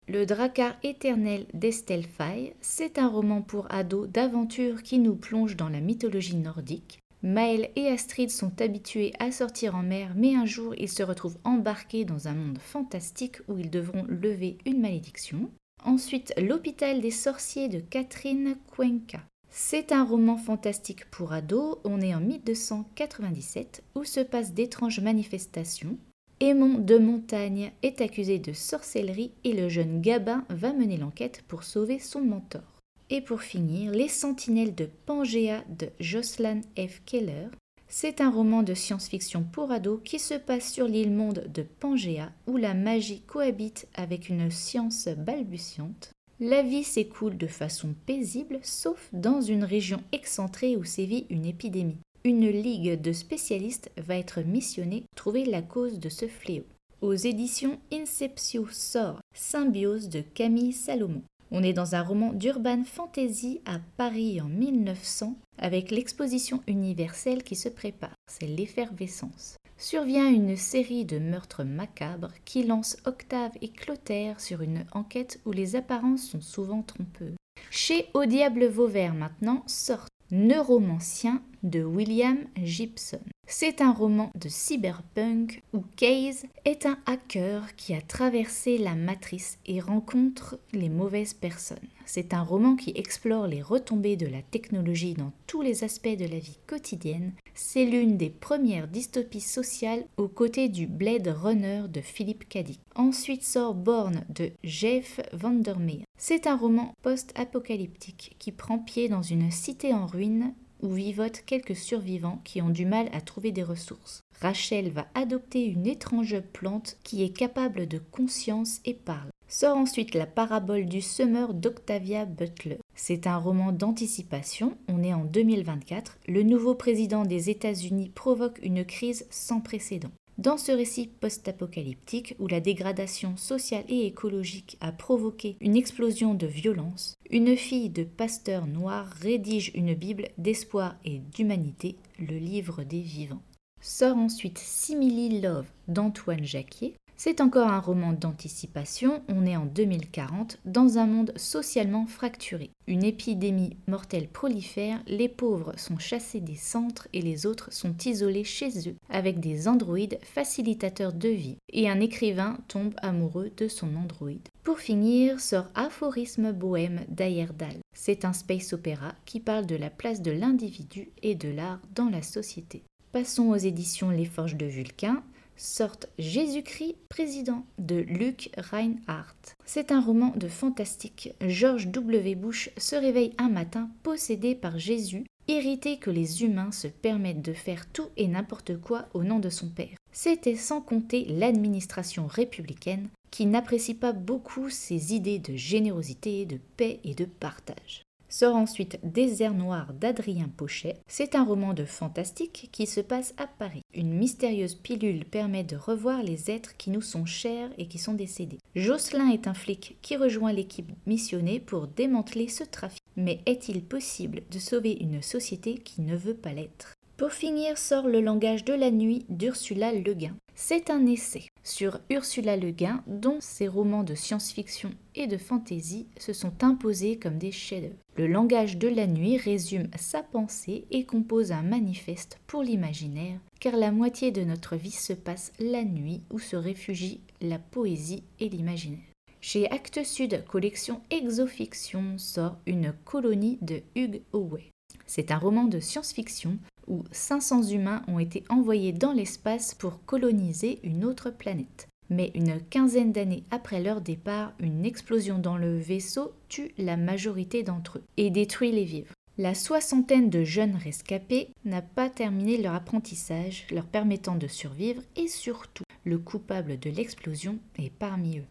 Le 0.09 0.27
Dracar 0.27 0.77
éternel 0.83 1.47
d'Estelle 1.55 2.07
Faye. 2.07 2.55
C'est 2.61 2.99
un 2.99 3.09
roman 3.09 3.43
pour 3.43 3.67
ados 3.73 4.09
d'aventure 4.09 4.83
qui 4.83 4.99
nous 4.99 5.17
plonge 5.17 5.57
dans 5.57 5.69
la 5.69 5.81
mythologie 5.81 6.37
nordique. 6.37 6.99
Maël 7.23 7.71
et 7.77 7.89
Astrid 7.89 8.31
sont 8.31 8.61
habitués 8.61 9.13
à 9.19 9.33
sortir 9.33 9.75
en 9.75 9.83
mer, 9.83 10.13
mais 10.17 10.35
un 10.35 10.47
jour 10.47 10.75
ils 10.77 10.89
se 10.89 11.03
retrouvent 11.03 11.39
embarqués 11.45 12.05
dans 12.05 12.29
un 12.29 12.35
monde 12.35 12.59
fantastique 12.59 13.39
où 13.49 13.59
ils 13.59 13.71
devront 13.71 14.05
lever 14.09 14.59
une 14.67 14.81
malédiction. 14.81 15.51
Ensuite, 15.85 16.33
L'hôpital 16.37 17.01
des 17.01 17.11
sorciers 17.11 17.69
de 17.69 17.81
Catherine 17.81 18.57
Cuenca. 18.71 19.21
C'est 19.51 19.93
un 19.93 20.05
roman 20.05 20.37
fantastique 20.37 21.11
pour 21.11 21.33
ados, 21.33 21.79
on 21.85 22.01
est 22.01 22.15
en 22.15 22.21
1297, 22.21 23.83
où 23.95 24.05
se 24.05 24.21
passent 24.21 24.53
d'étranges 24.53 25.01
manifestations. 25.01 25.97
Aimon 26.41 26.79
de 26.79 26.99
Montagne 26.99 27.73
est 27.83 28.03
accusé 28.03 28.39
de 28.39 28.53
sorcellerie 28.53 29.33
et 29.45 29.55
le 29.55 29.71
jeune 29.71 30.03
Gabin 30.03 30.45
va 30.51 30.75
mener 30.75 30.99
l'enquête 30.99 31.43
pour 31.49 31.63
sauver 31.63 31.99
son 31.99 32.21
mentor. 32.21 32.76
Et 33.09 33.21
pour 33.21 33.43
finir, 33.43 33.93
Les 33.93 34.09
Sentinelles 34.09 34.75
de 34.75 34.89
Pangea 35.07 35.63
de 35.69 35.91
Jocelyn 36.01 36.61
F. 36.77 37.03
Keller. 37.07 37.49
C'est 37.87 38.21
un 38.21 38.31
roman 38.31 38.65
de 38.65 38.75
science-fiction 38.75 39.45
pour 39.45 39.71
ados 39.71 40.01
qui 40.05 40.19
se 40.19 40.35
passe 40.35 40.73
sur 40.73 40.89
l'île 40.89 41.13
monde 41.13 41.45
de 41.55 41.63
Pangea 41.63 42.33
où 42.49 42.57
la 42.57 42.75
magie 42.75 43.21
cohabite 43.21 43.87
avec 43.95 44.29
une 44.29 44.51
science 44.51 45.07
balbutiante. 45.07 46.11
La 46.41 46.63
vie 46.63 46.83
s'écoule 46.83 47.39
de 47.39 47.47
façon 47.47 47.95
paisible 48.07 48.59
sauf 48.63 49.09
dans 49.13 49.41
une 49.41 49.63
région 49.63 50.03
excentrée 50.11 50.77
où 50.77 50.83
sévit 50.83 51.27
une 51.31 51.47
épidémie. 51.47 52.01
Une 52.25 52.49
ligue 52.49 53.01
de 53.01 53.13
spécialistes 53.13 53.93
va 53.97 54.17
être 54.17 54.41
missionnée 54.41 55.03
pour 55.03 55.15
trouver 55.15 55.45
la 55.45 55.63
cause 55.63 56.01
de 56.01 56.09
ce 56.09 56.27
fléau. 56.27 56.65
Aux 57.03 57.15
éditions 57.15 57.79
Inceptio 57.93 58.67
sort 58.73 59.21
Symbiose 59.33 60.09
de 60.09 60.23
Camille 60.23 60.73
Salomon. 60.73 61.23
On 61.51 61.63
est 61.63 61.73
dans 61.73 61.95
un 61.95 62.03
roman 62.03 62.33
d'urban 62.33 62.83
fantasy 62.85 63.61
à 63.67 63.79
Paris 63.97 64.41
en 64.41 64.49
1900 64.49 65.37
avec 65.59 65.91
l'exposition 65.91 66.63
universelle 66.67 67.45
qui 67.45 67.55
se 67.55 67.69
prépare. 67.69 68.15
C'est 68.31 68.47
l'effervescence. 68.47 69.57
Survient 69.79 70.29
une 70.29 70.57
série 70.57 71.05
de 71.05 71.19
meurtres 71.19 71.63
macabres 71.63 72.33
qui 72.45 72.65
lancent 72.65 72.97
Octave 73.05 73.53
et 73.61 73.69
Clotaire 73.69 74.41
sur 74.41 74.63
une 74.63 74.87
enquête 74.93 75.41
où 75.45 75.53
les 75.53 75.77
apparences 75.77 76.27
sont 76.27 76.41
souvent 76.41 76.83
trompeuses. 76.83 77.37
Chez 77.71 78.07
Au 78.15 78.25
Diable 78.25 78.67
Vauvert 78.67 79.15
maintenant 79.15 79.63
sort 79.67 80.07
Neuromancien 80.31 81.43
de 81.63 81.85
William 81.85 82.39
Gibson. 82.57 83.21
C'est 83.49 83.81
un 83.81 83.93
roman 83.93 84.33
de 84.35 84.49
cyberpunk 84.49 85.63
où 85.73 85.85
Case 85.95 86.47
est 86.65 86.85
un 86.85 86.99
hacker 87.07 87.77
qui 87.77 87.95
a 87.95 88.01
traversé 88.01 88.77
la 88.77 88.97
matrice 88.97 89.59
et 89.67 89.79
rencontre 89.81 90.59
les 90.73 90.89
mauvaises 90.89 91.33
personnes. 91.33 91.79
C'est 92.07 92.35
un 92.35 92.43
roman 92.43 92.75
qui 92.75 92.93
explore 92.97 93.47
les 93.47 93.63
retombées 93.63 94.17
de 94.17 94.27
la 94.27 94.43
technologie 94.43 95.15
dans 95.15 95.33
tous 95.47 95.63
les 95.63 95.85
aspects 95.85 96.09
de 96.09 96.27
la 96.27 96.41
vie 96.41 96.59
quotidienne. 96.67 97.33
C'est 97.55 97.85
l'une 97.85 98.17
des 98.17 98.31
premières 98.31 98.89
dystopies 98.89 99.41
sociales 99.41 100.05
aux 100.17 100.29
côtés 100.29 100.69
du 100.69 100.89
Blade 100.89 101.29
Runner 101.29 101.85
de 101.89 102.01
Philippe 102.01 102.49
Cadic. 102.49 102.81
Ensuite 102.97 103.45
sort 103.45 103.75
Born 103.75 104.25
de 104.29 104.51
Jeff 104.65 105.21
Vandermeer. 105.33 106.03
C'est 106.19 106.49
un 106.49 106.57
roman 106.57 106.95
post-apocalyptique 107.03 108.35
qui 108.41 108.51
prend 108.51 108.79
pied 108.79 109.09
dans 109.09 109.23
une 109.23 109.53
cité 109.53 109.95
en 109.95 110.07
ruine 110.07 110.53
où 110.83 110.91
vivotent 110.91 111.43
quelques 111.47 111.77
survivants 111.77 112.41
qui 112.45 112.63
ont 112.63 112.71
du 112.71 112.87
mal 112.87 113.09
à 113.13 113.21
trouver 113.21 113.53
des 113.53 113.63
ressources. 113.63 114.23
Rachel 114.41 114.91
va 114.91 115.07
adopter 115.15 115.65
une 115.65 115.87
étrange 115.87 116.41
plante 116.53 116.99
qui 117.03 117.23
est 117.23 117.37
capable 117.37 117.87
de 117.87 117.99
conscience 117.99 118.81
et 118.85 118.95
parle. 118.95 119.31
Sort 119.49 119.77
ensuite 119.77 120.15
la 120.15 120.27
parabole 120.27 120.87
du 120.87 121.01
semeur 121.01 121.55
d'Octavia 121.55 122.25
Butler. 122.25 122.79
C'est 122.95 123.27
un 123.27 123.37
roman 123.37 123.71
d'anticipation, 123.71 124.77
on 124.89 125.03
est 125.03 125.15
en 125.15 125.25
2024, 125.25 126.19
le 126.27 126.43
nouveau 126.43 126.75
président 126.75 127.25
des 127.25 127.49
États-Unis 127.49 128.11
provoque 128.15 128.59
une 128.63 128.85
crise 128.85 129.27
sans 129.31 129.61
précédent. 129.61 130.11
Dans 130.39 130.59
ce 130.59 130.71
récit 130.71 131.09
post-apocalyptique 131.09 132.35
où 132.39 132.47
la 132.47 132.61
dégradation 132.61 133.39
sociale 133.39 133.85
et 133.89 134.05
écologique 134.05 134.77
a 134.83 134.93
provoqué 134.93 135.57
une 135.63 135.77
explosion 135.77 136.35
de 136.35 136.47
violence, 136.47 137.15
une 137.31 137.57
fille 137.57 137.89
de 137.89 138.05
pasteur 138.05 138.67
noir 138.67 139.07
rédige 139.23 139.73
une 139.75 139.95
Bible 139.95 140.29
d'espoir 140.37 140.97
et 141.07 141.21
d'humanité, 141.35 141.97
le 142.19 142.37
livre 142.37 142.85
des 142.85 143.01
vivants. 143.01 143.43
Sort 143.81 144.19
ensuite 144.19 144.59
Simili 144.59 145.41
Love 145.41 145.69
d'Antoine 145.89 146.45
Jacquier, 146.45 146.97
c'est 147.17 147.41
encore 147.41 147.69
un 147.69 147.81
roman 147.81 148.13
d'anticipation, 148.13 149.23
on 149.29 149.47
est 149.47 149.57
en 149.57 149.67
2040, 149.67 150.59
dans 150.65 150.99
un 150.99 151.07
monde 151.07 151.33
socialement 151.37 152.07
fracturé. 152.07 152.71
Une 152.87 153.05
épidémie 153.05 153.77
mortelle 153.89 154.29
prolifère, 154.29 155.01
les 155.07 155.29
pauvres 155.29 155.73
sont 155.77 155.99
chassés 155.99 156.41
des 156.41 156.57
centres 156.57 157.09
et 157.13 157.23
les 157.23 157.47
autres 157.47 157.73
sont 157.73 157.95
isolés 158.05 158.45
chez 158.45 158.89
eux, 158.89 158.97
avec 159.09 159.41
des 159.41 159.67
androïdes 159.67 160.19
facilitateurs 160.23 161.13
de 161.13 161.29
vie, 161.29 161.57
et 161.73 161.89
un 161.89 162.01
écrivain 162.01 162.59
tombe 162.69 162.95
amoureux 162.99 163.51
de 163.57 163.69
son 163.69 163.97
androïde. 163.97 164.49
Pour 164.63 164.79
finir, 164.79 165.41
sort 165.41 165.67
Aphorisme 165.75 166.53
bohème 166.53 167.05
d'Ayerdal. 167.09 167.77
C'est 167.95 168.25
un 168.25 168.33
space 168.33 168.73
opéra 168.73 169.15
qui 169.25 169.41
parle 169.41 169.67
de 169.67 169.77
la 169.77 169.91
place 169.91 170.23
de 170.23 170.33
l'individu 170.33 171.11
et 171.23 171.35
de 171.35 171.49
l'art 171.49 171.81
dans 171.95 172.11
la 172.11 172.23
société. 172.23 172.83
Passons 173.13 173.49
aux 173.49 173.57
éditions 173.57 174.11
Les 174.11 174.27
Forges 174.27 174.57
de 174.57 174.67
Vulcain 174.67 175.23
sorte 175.57 176.09
Jésus-Christ 176.19 176.97
président 177.09 177.65
de 177.79 177.97
Luc 177.97 178.51
Reinhardt. 178.57 179.57
C'est 179.65 179.93
un 179.93 180.01
roman 180.01 180.33
de 180.37 180.49
fantastique. 180.49 181.33
George 181.41 181.89
W. 181.89 182.35
Bush 182.35 182.71
se 182.77 182.97
réveille 182.97 183.35
un 183.39 183.49
matin 183.49 183.91
possédé 184.03 184.55
par 184.55 184.79
Jésus, 184.79 185.25
irrité 185.49 185.99
que 185.99 186.11
les 186.11 186.43
humains 186.43 186.73
se 186.73 186.89
permettent 186.89 187.43
de 187.43 187.53
faire 187.53 187.91
tout 187.91 188.09
et 188.17 188.29
n'importe 188.29 188.81
quoi 188.81 189.07
au 189.15 189.23
nom 189.23 189.39
de 189.39 189.51
son 189.51 189.69
père. 189.69 189.97
C'était 190.13 190.57
sans 190.57 190.81
compter 190.81 191.25
l'administration 191.27 192.27
républicaine 192.27 193.09
qui 193.31 193.47
n'apprécie 193.47 193.95
pas 193.95 194.13
beaucoup 194.13 194.71
ses 194.71 195.15
idées 195.15 195.39
de 195.39 195.57
générosité, 195.57 196.47
de 196.47 196.59
paix 196.77 197.01
et 197.05 197.15
de 197.15 197.27
partage. 197.27 198.06
Sort 198.29 198.57
ensuite 198.57 198.99
Désert 199.03 199.55
noir 199.55 199.93
d'Adrien 199.95 200.49
Pochet. 200.57 200.97
C'est 201.07 201.35
un 201.35 201.45
roman 201.45 201.75
de 201.75 201.85
fantastique 201.85 202.69
qui 202.73 202.87
se 202.87 203.01
passe 203.01 203.35
à 203.37 203.47
Paris. 203.47 203.83
Une 203.95 204.13
mystérieuse 204.13 204.75
pilule 204.75 205.25
permet 205.25 205.65
de 205.65 205.77
revoir 205.77 206.23
les 206.23 206.51
êtres 206.51 206.77
qui 206.77 206.91
nous 206.91 207.03
sont 207.03 207.25
chers 207.25 207.71
et 207.79 207.87
qui 207.87 207.99
sont 207.99 208.15
décédés. 208.15 208.59
Jocelyn 208.75 209.31
est 209.31 209.47
un 209.47 209.55
flic 209.55 209.99
qui 210.03 210.17
rejoint 210.17 210.53
l'équipe 210.53 210.91
missionnée 211.07 211.61
pour 211.61 211.87
démanteler 211.87 212.49
ce 212.49 212.65
trafic. 212.65 213.01
Mais 213.17 213.41
est-il 213.47 213.83
possible 213.83 214.43
de 214.51 214.59
sauver 214.59 214.99
une 215.01 215.23
société 215.23 215.77
qui 215.77 216.03
ne 216.03 216.17
veut 216.17 216.35
pas 216.35 216.53
l'être? 216.53 216.96
Pour 217.17 217.33
finir 217.33 217.79
sort 217.79 218.09
Le 218.09 218.21
langage 218.21 218.63
de 218.67 218.75
la 218.75 218.91
nuit 218.91 219.25
d'Ursula 219.31 219.91
Le 219.91 220.13
Guin. 220.13 220.37
C'est 220.55 220.91
un 220.91 221.07
essai 221.07 221.49
sur 221.65 221.99
Ursula 222.11 222.59
Le 222.59 222.73
Guin 222.73 223.03
dont 223.07 223.39
ses 223.41 223.69
romans 223.69 224.03
de 224.03 224.15
science-fiction 224.15 224.91
et 225.15 225.27
de 225.27 225.39
fantasy 225.39 226.09
se 226.19 226.35
sont 226.35 226.53
imposés 226.63 227.19
comme 227.19 227.39
des 227.39 227.53
chefs-d'œuvre. 227.53 227.95
Le 228.19 228.27
langage 228.27 228.77
de 228.77 228.89
la 228.89 229.07
nuit 229.07 229.39
résume 229.39 229.89
sa 229.97 230.23
pensée 230.23 230.85
et 230.91 231.07
compose 231.07 231.53
un 231.53 231.63
manifeste 231.63 232.39
pour 232.47 232.63
l'imaginaire, 232.63 233.41
car 233.61 233.77
la 233.77 233.93
moitié 233.93 234.31
de 234.31 234.45
notre 234.45 234.77
vie 234.77 234.91
se 234.91 235.15
passe 235.15 235.55
la 235.59 235.85
nuit 235.85 236.21
où 236.31 236.39
se 236.39 236.57
réfugient 236.57 237.23
la 237.41 237.59
poésie 237.59 238.25
et 238.41 238.51
l'imaginaire. 238.51 239.09
Chez 239.41 239.71
Actes 239.71 240.05
Sud, 240.05 240.45
collection 240.45 241.01
Exofiction, 241.11 242.19
sort 242.19 242.59
Une 242.67 242.93
colonie 243.07 243.59
de 243.63 243.81
Hugh 243.95 244.21
Howey. 244.35 244.71
C'est 245.07 245.31
un 245.31 245.39
roman 245.39 245.65
de 245.65 245.81
science-fiction 245.81 246.59
où 246.89 247.05
500 247.13 247.65
humains 247.65 248.03
ont 248.09 248.19
été 248.19 248.45
envoyés 248.49 248.93
dans 248.93 249.13
l'espace 249.13 249.75
pour 249.75 250.05
coloniser 250.05 250.81
une 250.83 251.05
autre 251.05 251.31
planète. 251.31 251.89
Mais 252.09 252.31
une 252.35 252.61
quinzaine 252.61 253.13
d'années 253.13 253.43
après 253.51 253.83
leur 253.83 254.01
départ, 254.01 254.53
une 254.61 254.85
explosion 254.85 255.39
dans 255.39 255.57
le 255.57 255.79
vaisseau 255.79 256.33
tue 256.49 256.73
la 256.79 256.97
majorité 256.97 257.63
d'entre 257.63 257.99
eux 257.99 258.05
et 258.17 258.31
détruit 258.31 258.73
les 258.73 258.85
vivres. 258.85 259.13
La 259.39 259.55
soixantaine 259.55 260.31
de 260.31 260.45
jeunes 260.45 260.77
rescapés 260.77 261.49
n'a 261.67 261.83
pas 261.83 262.09
terminé 262.09 262.57
leur 262.57 262.75
apprentissage, 262.75 263.67
leur 263.71 263.85
permettant 263.85 264.37
de 264.37 264.47
survivre 264.47 265.03
et 265.15 265.29
surtout, 265.29 265.85
le 266.05 266.19
coupable 266.19 266.79
de 266.79 266.89
l'explosion 266.89 267.59
est 267.79 267.91
parmi 267.91 268.39
eux. 268.39 268.47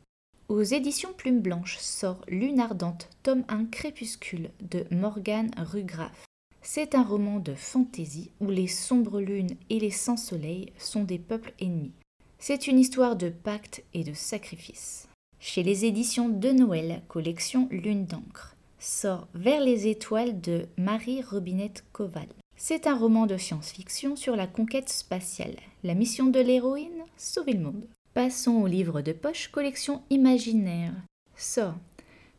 Aux 0.47 0.61
éditions 0.61 1.09
Plume 1.17 1.39
Blanche 1.39 1.77
sort 1.79 2.21
Lune 2.27 2.59
Ardente, 2.59 3.09
tome 3.23 3.43
1 3.47 3.65
Crépuscule 3.65 4.51
de 4.61 4.85
Morgane 4.91 5.49
Rugraff. 5.57 6.23
C'est 6.67 6.95
un 6.95 7.03
roman 7.03 7.39
de 7.39 7.53
fantaisie 7.53 8.31
où 8.41 8.49
les 8.49 8.67
sombres 8.67 9.21
lunes 9.21 9.55
et 9.69 9.79
les 9.79 9.91
sans 9.91 10.17
soleil 10.17 10.73
sont 10.79 11.03
des 11.03 11.19
peuples 11.19 11.53
ennemis. 11.61 11.93
C'est 12.39 12.65
une 12.65 12.79
histoire 12.79 13.15
de 13.15 13.29
pacte 13.29 13.83
et 13.93 14.03
de 14.03 14.13
sacrifice. 14.13 15.07
Chez 15.39 15.61
les 15.61 15.85
éditions 15.85 16.27
de 16.27 16.49
Noël, 16.49 17.03
collection 17.07 17.67
Lune 17.69 18.07
d'encre, 18.07 18.55
sort 18.79 19.27
Vers 19.35 19.61
les 19.61 19.87
étoiles 19.87 20.41
de 20.41 20.65
Marie 20.75 21.21
Robinette 21.21 21.85
Koval. 21.93 22.27
C'est 22.57 22.87
un 22.87 22.97
roman 22.97 23.27
de 23.27 23.37
science-fiction 23.37 24.15
sur 24.15 24.35
la 24.35 24.47
conquête 24.47 24.89
spatiale. 24.89 25.55
La 25.83 25.93
mission 25.93 26.25
de 26.25 26.39
l'héroïne 26.39 27.03
Sauver 27.15 27.53
le 27.53 27.59
monde. 27.59 27.85
Passons 28.15 28.55
au 28.55 28.65
livre 28.65 29.01
de 29.01 29.11
poche 29.11 29.49
collection 29.49 30.01
imaginaire. 30.09 30.93
Sort 31.37 31.75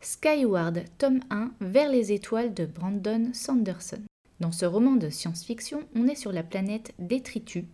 Skyward, 0.00 0.82
tome 0.98 1.20
1, 1.30 1.52
Vers 1.60 1.90
les 1.90 2.10
étoiles 2.10 2.52
de 2.52 2.66
Brandon 2.66 3.30
Sanderson. 3.32 4.02
Dans 4.40 4.52
ce 4.52 4.66
roman 4.66 4.96
de 4.96 5.08
science-fiction, 5.08 5.84
on 5.94 6.08
est 6.08 6.14
sur 6.14 6.32
la 6.32 6.42
planète 6.42 6.92
Détritus, 6.98 7.64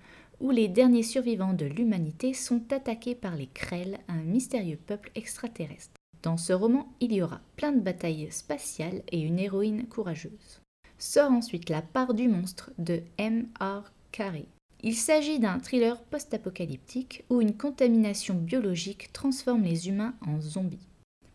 où 0.41 0.51
les 0.51 0.69
derniers 0.69 1.03
survivants 1.03 1.55
de 1.55 1.67
l'humanité 1.67 2.35
sont 2.35 2.63
attaqués 2.73 3.15
par 3.15 3.35
les 3.35 3.49
Krell, 3.49 3.99
un 4.09 4.23
mystérieux 4.23 4.79
peuple 4.87 5.11
extraterrestre. 5.15 5.95
Dans 6.23 6.37
ce 6.37 6.53
roman, 6.53 6.93
il 7.01 7.13
y 7.13 7.23
aura 7.23 7.41
plein 7.57 7.73
de 7.73 7.81
batailles 7.81 8.29
spatiales 8.31 9.03
et 9.11 9.21
une 9.21 9.41
héroïne 9.41 9.87
courageuse. 9.87 10.61
Sort 10.99 11.33
ensuite 11.33 11.69
La 11.69 11.83
part 11.83 12.15
du 12.15 12.29
monstre 12.29 12.71
de 12.79 13.03
M.R. 13.19 13.93
Carey. 14.13 14.47
Il 14.85 14.95
s'agit 14.95 15.41
d'un 15.41 15.59
thriller 15.59 16.01
post-apocalyptique 16.03 17.25
où 17.29 17.41
une 17.41 17.57
contamination 17.57 18.35
biologique 18.35 19.13
transforme 19.13 19.63
les 19.63 19.89
humains 19.89 20.15
en 20.27 20.41
zombies. 20.41 20.87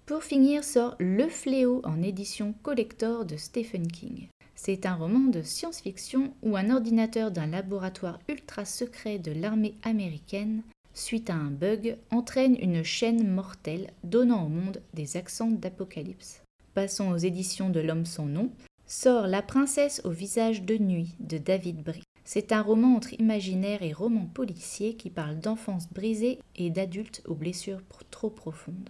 Pour 0.05 0.23
finir 0.23 0.63
sort 0.63 0.95
Le 0.99 1.27
Fléau 1.27 1.81
en 1.83 2.01
édition 2.01 2.53
collector 2.63 3.25
de 3.25 3.35
Stephen 3.35 3.87
King. 3.87 4.27
C'est 4.59 4.87
un 4.87 4.95
roman 4.95 5.29
de 5.29 5.43
science-fiction 5.43 6.33
où 6.41 6.57
un 6.57 6.71
ordinateur 6.71 7.29
d'un 7.29 7.45
laboratoire 7.45 8.19
ultra 8.27 8.65
secret 8.65 9.19
de 9.19 9.31
l'armée 9.31 9.75
américaine, 9.83 10.63
suite 10.95 11.29
à 11.29 11.35
un 11.35 11.51
bug, 11.51 11.95
entraîne 12.09 12.57
une 12.59 12.83
chaîne 12.83 13.29
mortelle 13.29 13.91
donnant 14.03 14.45
au 14.45 14.49
monde 14.49 14.81
des 14.95 15.15
accents 15.15 15.51
d'apocalypse. 15.51 16.41
Passons 16.73 17.11
aux 17.11 17.17
éditions 17.17 17.69
de 17.69 17.79
L'homme 17.79 18.07
sans 18.07 18.25
nom, 18.25 18.49
sort 18.87 19.27
La 19.27 19.43
princesse 19.43 20.01
au 20.03 20.09
visage 20.09 20.63
de 20.63 20.77
nuit 20.77 21.15
de 21.19 21.37
David 21.37 21.83
Brie. 21.83 22.03
C'est 22.25 22.51
un 22.51 22.61
roman 22.61 22.95
entre 22.95 23.13
imaginaire 23.19 23.83
et 23.83 23.93
roman 23.93 24.25
policier 24.25 24.95
qui 24.95 25.11
parle 25.11 25.39
d'enfance 25.39 25.87
brisée 25.87 26.39
et 26.55 26.71
d'adultes 26.71 27.21
aux 27.25 27.35
blessures 27.35 27.81
trop 28.09 28.31
profondes. 28.31 28.89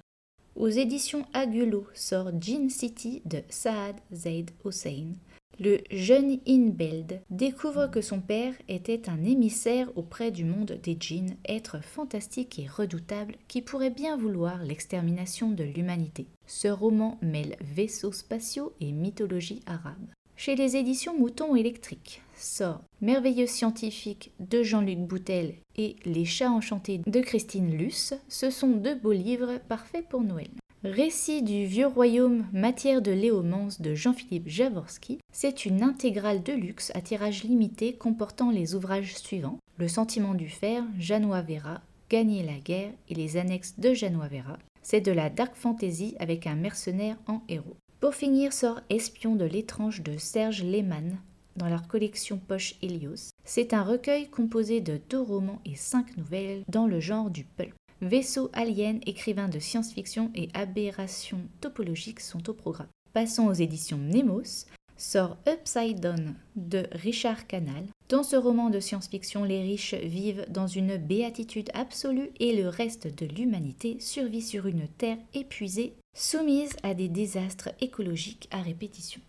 Aux 0.55 0.69
éditions 0.69 1.25
Agulo 1.33 1.85
sort 1.93 2.31
Gin 2.41 2.69
City 2.69 3.21
de 3.25 3.43
Saad 3.49 3.95
Zaid 4.11 4.49
Hossein, 4.63 5.13
le 5.59 5.79
jeune 5.91 6.39
Inbeld 6.47 7.21
découvre 7.29 7.87
que 7.87 8.01
son 8.01 8.21
père 8.21 8.53
était 8.67 9.09
un 9.09 9.23
émissaire 9.23 9.89
auprès 9.95 10.31
du 10.31 10.45
monde 10.45 10.79
des 10.83 10.97
djinns, 10.99 11.35
être 11.47 11.83
fantastique 11.83 12.59
et 12.59 12.67
redoutable 12.67 13.35
qui 13.47 13.61
pourrait 13.61 13.89
bien 13.89 14.17
vouloir 14.17 14.63
l'extermination 14.63 15.51
de 15.51 15.63
l'humanité. 15.63 16.27
Ce 16.45 16.67
roman 16.67 17.17
mêle 17.21 17.57
vaisseaux 17.61 18.11
spatiaux 18.11 18.73
et 18.79 18.91
mythologie 18.91 19.61
arabe. 19.65 20.07
Chez 20.35 20.55
les 20.55 20.75
éditions 20.75 21.17
Mouton 21.17 21.55
électrique 21.55 22.21
sort 22.35 22.83
Merveilleux 23.01 23.47
scientifique 23.47 24.31
de 24.39 24.61
Jean-Luc 24.61 24.99
Boutel 24.99 25.55
et 25.75 25.95
Les 26.05 26.25
chats 26.25 26.51
enchantés 26.51 27.01
de 27.07 27.19
Christine 27.21 27.75
Luce. 27.75 28.13
Ce 28.27 28.51
sont 28.51 28.69
deux 28.69 28.93
beaux 28.93 29.13
livres 29.13 29.59
parfaits 29.67 30.07
pour 30.07 30.21
Noël. 30.21 30.51
Récit 30.83 31.41
du 31.41 31.65
vieux 31.65 31.87
royaume, 31.87 32.45
matière 32.53 33.01
de 33.01 33.11
léomance 33.11 33.81
de 33.81 33.95
Jean-Philippe 33.95 34.47
Javorski, 34.47 35.17
c'est 35.31 35.65
une 35.65 35.81
intégrale 35.81 36.43
de 36.43 36.53
luxe 36.53 36.91
à 36.93 37.01
tirage 37.01 37.43
limité 37.43 37.93
comportant 37.93 38.51
les 38.51 38.75
ouvrages 38.75 39.15
suivants 39.15 39.57
Le 39.77 39.87
sentiment 39.87 40.35
du 40.35 40.47
fer, 40.47 40.83
Janois 40.99 41.41
Vera, 41.41 41.81
Gagner 42.11 42.43
la 42.43 42.59
guerre 42.59 42.91
et 43.09 43.15
les 43.15 43.37
annexes 43.37 43.79
de 43.79 43.95
Janois 43.95 44.27
Vera. 44.27 44.59
C'est 44.83 45.01
de 45.01 45.11
la 45.11 45.31
dark 45.31 45.55
fantasy 45.55 46.15
avec 46.19 46.45
un 46.45 46.55
mercenaire 46.55 47.17
en 47.25 47.41
héros. 47.49 47.75
Pour 47.99 48.13
finir 48.13 48.53
sort 48.53 48.79
Espion 48.91 49.35
de 49.35 49.45
l'étrange 49.45 50.03
de 50.03 50.19
Serge 50.19 50.63
Lehmann 50.63 51.17
dans 51.55 51.69
leur 51.69 51.87
collection 51.87 52.37
Poche 52.37 52.75
Helios. 52.83 53.31
C'est 53.43 53.73
un 53.73 53.81
recueil 53.81 54.29
composé 54.29 54.79
de 54.79 55.01
deux 55.09 55.21
romans 55.21 55.59
et 55.65 55.75
cinq 55.75 56.15
nouvelles 56.17 56.61
dans 56.69 56.85
le 56.85 56.99
genre 56.99 57.31
du 57.31 57.45
pulp. 57.45 57.73
Vaisseau 58.01 58.51
alien, 58.53 58.99
écrivain 59.07 59.49
de 59.49 59.57
science-fiction 59.57 60.29
et 60.35 60.49
aberrations 60.53 61.41
topologiques 61.61 62.19
sont 62.19 62.47
au 62.47 62.53
programme. 62.53 62.89
Passons 63.11 63.47
aux 63.47 63.53
éditions 63.53 63.97
Nemos. 63.97 64.67
Sort 64.97 65.37
Upside 65.47 65.99
Down 65.99 66.35
de 66.55 66.87
Richard 66.91 67.47
Canal. 67.47 67.85
Dans 68.09 68.23
ce 68.23 68.35
roman 68.35 68.69
de 68.69 68.79
science-fiction, 68.79 69.43
les 69.43 69.61
riches 69.61 69.95
vivent 69.95 70.45
dans 70.49 70.67
une 70.67 70.97
béatitude 70.97 71.69
absolue 71.73 72.29
et 72.39 72.55
le 72.55 72.67
reste 72.67 73.07
de 73.07 73.25
l'humanité 73.25 73.97
survit 73.99 74.41
sur 74.41 74.67
une 74.67 74.87
terre 74.87 75.17
épuisée, 75.33 75.93
soumise 76.15 76.75
à 76.83 76.93
des 76.93 77.09
désastres 77.09 77.69
écologiques 77.81 78.47
à 78.51 78.61
répétition. 78.61 79.21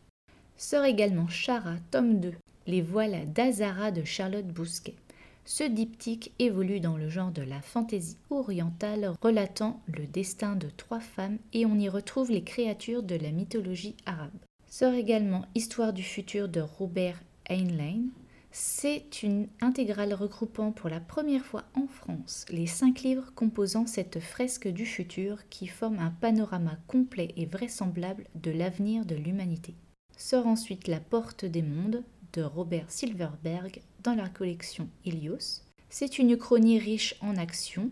Sort 0.59 0.85
également 0.85 1.29
Chara, 1.29 1.77
tome 1.91 2.21
2, 2.21 2.35
Les 2.67 2.83
voiles 2.83 3.33
d'Azara 3.33 3.93
de 3.93 4.05
Charlotte 4.05 4.47
Bousquet. 4.47 4.95
Ce 5.51 5.65
diptyque 5.65 6.35
évolue 6.39 6.79
dans 6.79 6.99
le 6.99 7.09
genre 7.09 7.31
de 7.31 7.41
la 7.41 7.63
fantaisie 7.63 8.19
orientale 8.29 9.15
relatant 9.23 9.81
le 9.87 10.07
destin 10.07 10.57
de 10.57 10.69
trois 10.69 11.01
femmes 11.01 11.39
et 11.55 11.65
on 11.65 11.79
y 11.79 11.89
retrouve 11.89 12.31
les 12.31 12.45
créatures 12.45 13.03
de 13.03 13.15
la 13.15 13.33
mythologie 13.33 13.97
arabe. 14.05 14.37
Sort 14.67 14.93
également 14.93 15.47
Histoire 15.55 15.95
du 15.95 16.03
futur 16.03 16.51
de 16.51 16.61
Robert 16.61 17.23
Heinlein. 17.49 18.03
C'est 18.51 19.23
une 19.23 19.49
intégrale 19.63 20.13
regroupant 20.13 20.71
pour 20.71 20.91
la 20.91 21.01
première 21.01 21.47
fois 21.47 21.65
en 21.75 21.87
France 21.87 22.45
les 22.51 22.67
cinq 22.67 23.01
livres 23.01 23.33
composant 23.35 23.87
cette 23.87 24.21
fresque 24.21 24.69
du 24.69 24.85
futur 24.85 25.49
qui 25.49 25.67
forme 25.67 25.99
un 25.99 26.11
panorama 26.11 26.77
complet 26.89 27.33
et 27.39 27.47
vraisemblable 27.47 28.27
de 28.35 28.51
l'avenir 28.51 29.07
de 29.07 29.15
l'humanité. 29.15 29.75
Sort 30.15 30.47
ensuite 30.47 30.89
La 30.89 31.01
porte 31.01 31.47
des 31.47 31.63
mondes 31.63 32.05
de 32.35 32.43
Robert 32.43 32.91
Silverberg 32.91 33.81
dans 34.03 34.15
la 34.15 34.29
collection 34.29 34.89
Helios. 35.05 35.63
C'est 35.91 36.19
une 36.19 36.37
chronie 36.37 36.79
riche 36.79 37.15
en 37.21 37.37
action 37.37 37.91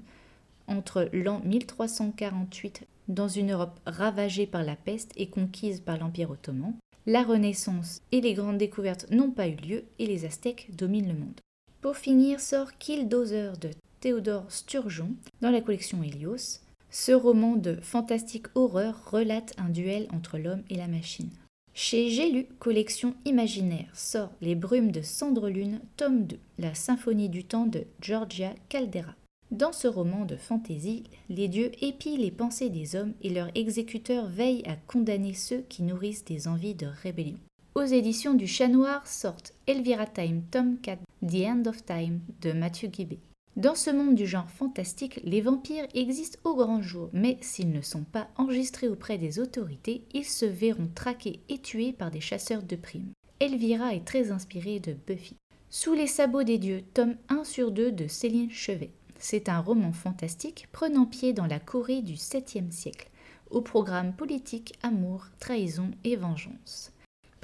entre 0.67 1.09
l'an 1.13 1.41
1348 1.45 2.87
dans 3.09 3.29
une 3.29 3.53
Europe 3.53 3.79
ravagée 3.87 4.47
par 4.47 4.65
la 4.65 4.77
peste 4.77 5.13
et 5.17 5.29
conquise 5.29 5.81
par 5.81 5.99
l'Empire 5.99 6.31
ottoman. 6.31 6.75
La 7.07 7.23
Renaissance 7.23 8.01
et 8.11 8.21
les 8.21 8.35
grandes 8.35 8.59
découvertes 8.59 9.11
n'ont 9.11 9.31
pas 9.31 9.47
eu 9.47 9.55
lieu 9.55 9.85
et 9.99 10.07
les 10.07 10.25
Aztèques 10.25 10.75
dominent 10.77 11.09
le 11.09 11.19
monde. 11.19 11.41
Pour 11.81 11.97
finir 11.97 12.41
sort 12.41 12.77
Killdozer 12.79 13.57
de 13.59 13.71
Théodore 14.01 14.51
Sturgeon 14.51 15.15
dans 15.41 15.51
la 15.51 15.61
collection 15.61 16.03
Helios. 16.03 16.61
Ce 16.91 17.13
roman 17.13 17.57
de 17.57 17.77
fantastique 17.77 18.47
horreur 18.55 19.11
relate 19.11 19.55
un 19.59 19.69
duel 19.69 20.09
entre 20.13 20.39
l'homme 20.39 20.63
et 20.71 20.77
la 20.77 20.89
machine. 20.89 21.31
Chez 21.79 22.09
J'ai 22.09 22.31
lu, 22.31 22.47
collection 22.59 23.15
imaginaire, 23.27 23.91
sort 23.93 24.33
Les 24.41 24.55
brumes 24.55 24.91
de 24.91 25.03
Cendre 25.03 25.51
Lune, 25.51 25.81
tome 25.99 26.25
2, 26.25 26.39
La 26.59 26.75
symphonie 26.75 27.29
du 27.29 27.45
temps 27.45 27.67
de 27.67 27.85
Georgia 28.01 28.55
Caldera. 28.71 29.15
Dans 29.51 29.73
ce 29.73 29.87
roman 29.87 30.25
de 30.25 30.37
fantaisie, 30.37 31.05
les 31.29 31.49
dieux 31.49 31.71
épient 31.83 32.17
les 32.17 32.31
pensées 32.31 32.71
des 32.71 32.97
hommes 32.97 33.13
et 33.21 33.29
leurs 33.29 33.51
exécuteurs 33.55 34.27
veillent 34.27 34.65
à 34.65 34.77
condamner 34.87 35.35
ceux 35.35 35.67
qui 35.69 35.83
nourrissent 35.83 36.25
des 36.25 36.49
envies 36.49 36.75
de 36.75 36.87
rébellion. 37.03 37.39
Aux 37.75 37.85
éditions 37.85 38.33
du 38.33 38.47
Chat 38.47 38.69
Noir 38.69 39.07
sortent 39.07 39.53
Elvira 39.67 40.07
Time, 40.07 40.45
Tom 40.51 40.79
4, 40.81 40.99
The 41.29 41.45
End 41.45 41.65
of 41.67 41.85
Time 41.85 42.21
de 42.41 42.53
Mathieu 42.53 42.89
Guibé. 42.89 43.19
Dans 43.57 43.75
ce 43.75 43.89
monde 43.89 44.15
du 44.15 44.27
genre 44.27 44.51
fantastique, 44.51 45.19
les 45.25 45.41
vampires 45.41 45.87
existent 45.95 46.39
au 46.45 46.55
grand 46.57 46.83
jour, 46.83 47.09
mais 47.15 47.39
s'ils 47.41 47.73
ne 47.73 47.81
sont 47.81 48.05
pas 48.05 48.29
enregistrés 48.37 48.87
auprès 48.87 49.17
des 49.17 49.39
autorités, 49.39 50.03
ils 50.13 50.27
se 50.27 50.45
verront 50.45 50.91
traqués 50.95 51.41
et 51.49 51.57
tués 51.57 51.95
par 51.95 52.11
des 52.11 52.21
chasseurs 52.21 52.63
de 52.63 52.77
primes. 52.77 53.13
Elvira 53.41 53.95
est 53.95 54.05
très 54.05 54.31
inspirée 54.31 54.79
de 54.79 54.95
Buffy. 55.07 55.37
Sous 55.71 55.95
les 55.95 56.07
sabots 56.07 56.43
des 56.43 56.59
dieux, 56.59 56.83
tome 56.93 57.17
1 57.31 57.45
sur 57.45 57.71
2 57.71 57.93
de 57.93 58.07
Céline 58.09 58.51
Chevet. 58.51 58.91
C'est 59.19 59.49
un 59.49 59.61
roman 59.61 59.93
fantastique 59.93 60.69
prenant 60.71 61.07
pied 61.07 61.33
dans 61.33 61.47
la 61.47 61.59
Corée 61.59 62.03
du 62.03 62.17
7e 62.17 62.71
siècle, 62.71 63.09
au 63.51 63.63
programme 63.63 64.13
politique, 64.13 64.75
amour, 64.83 65.29
trahison 65.41 65.93
et 66.05 66.17
vengeance. 66.17 66.93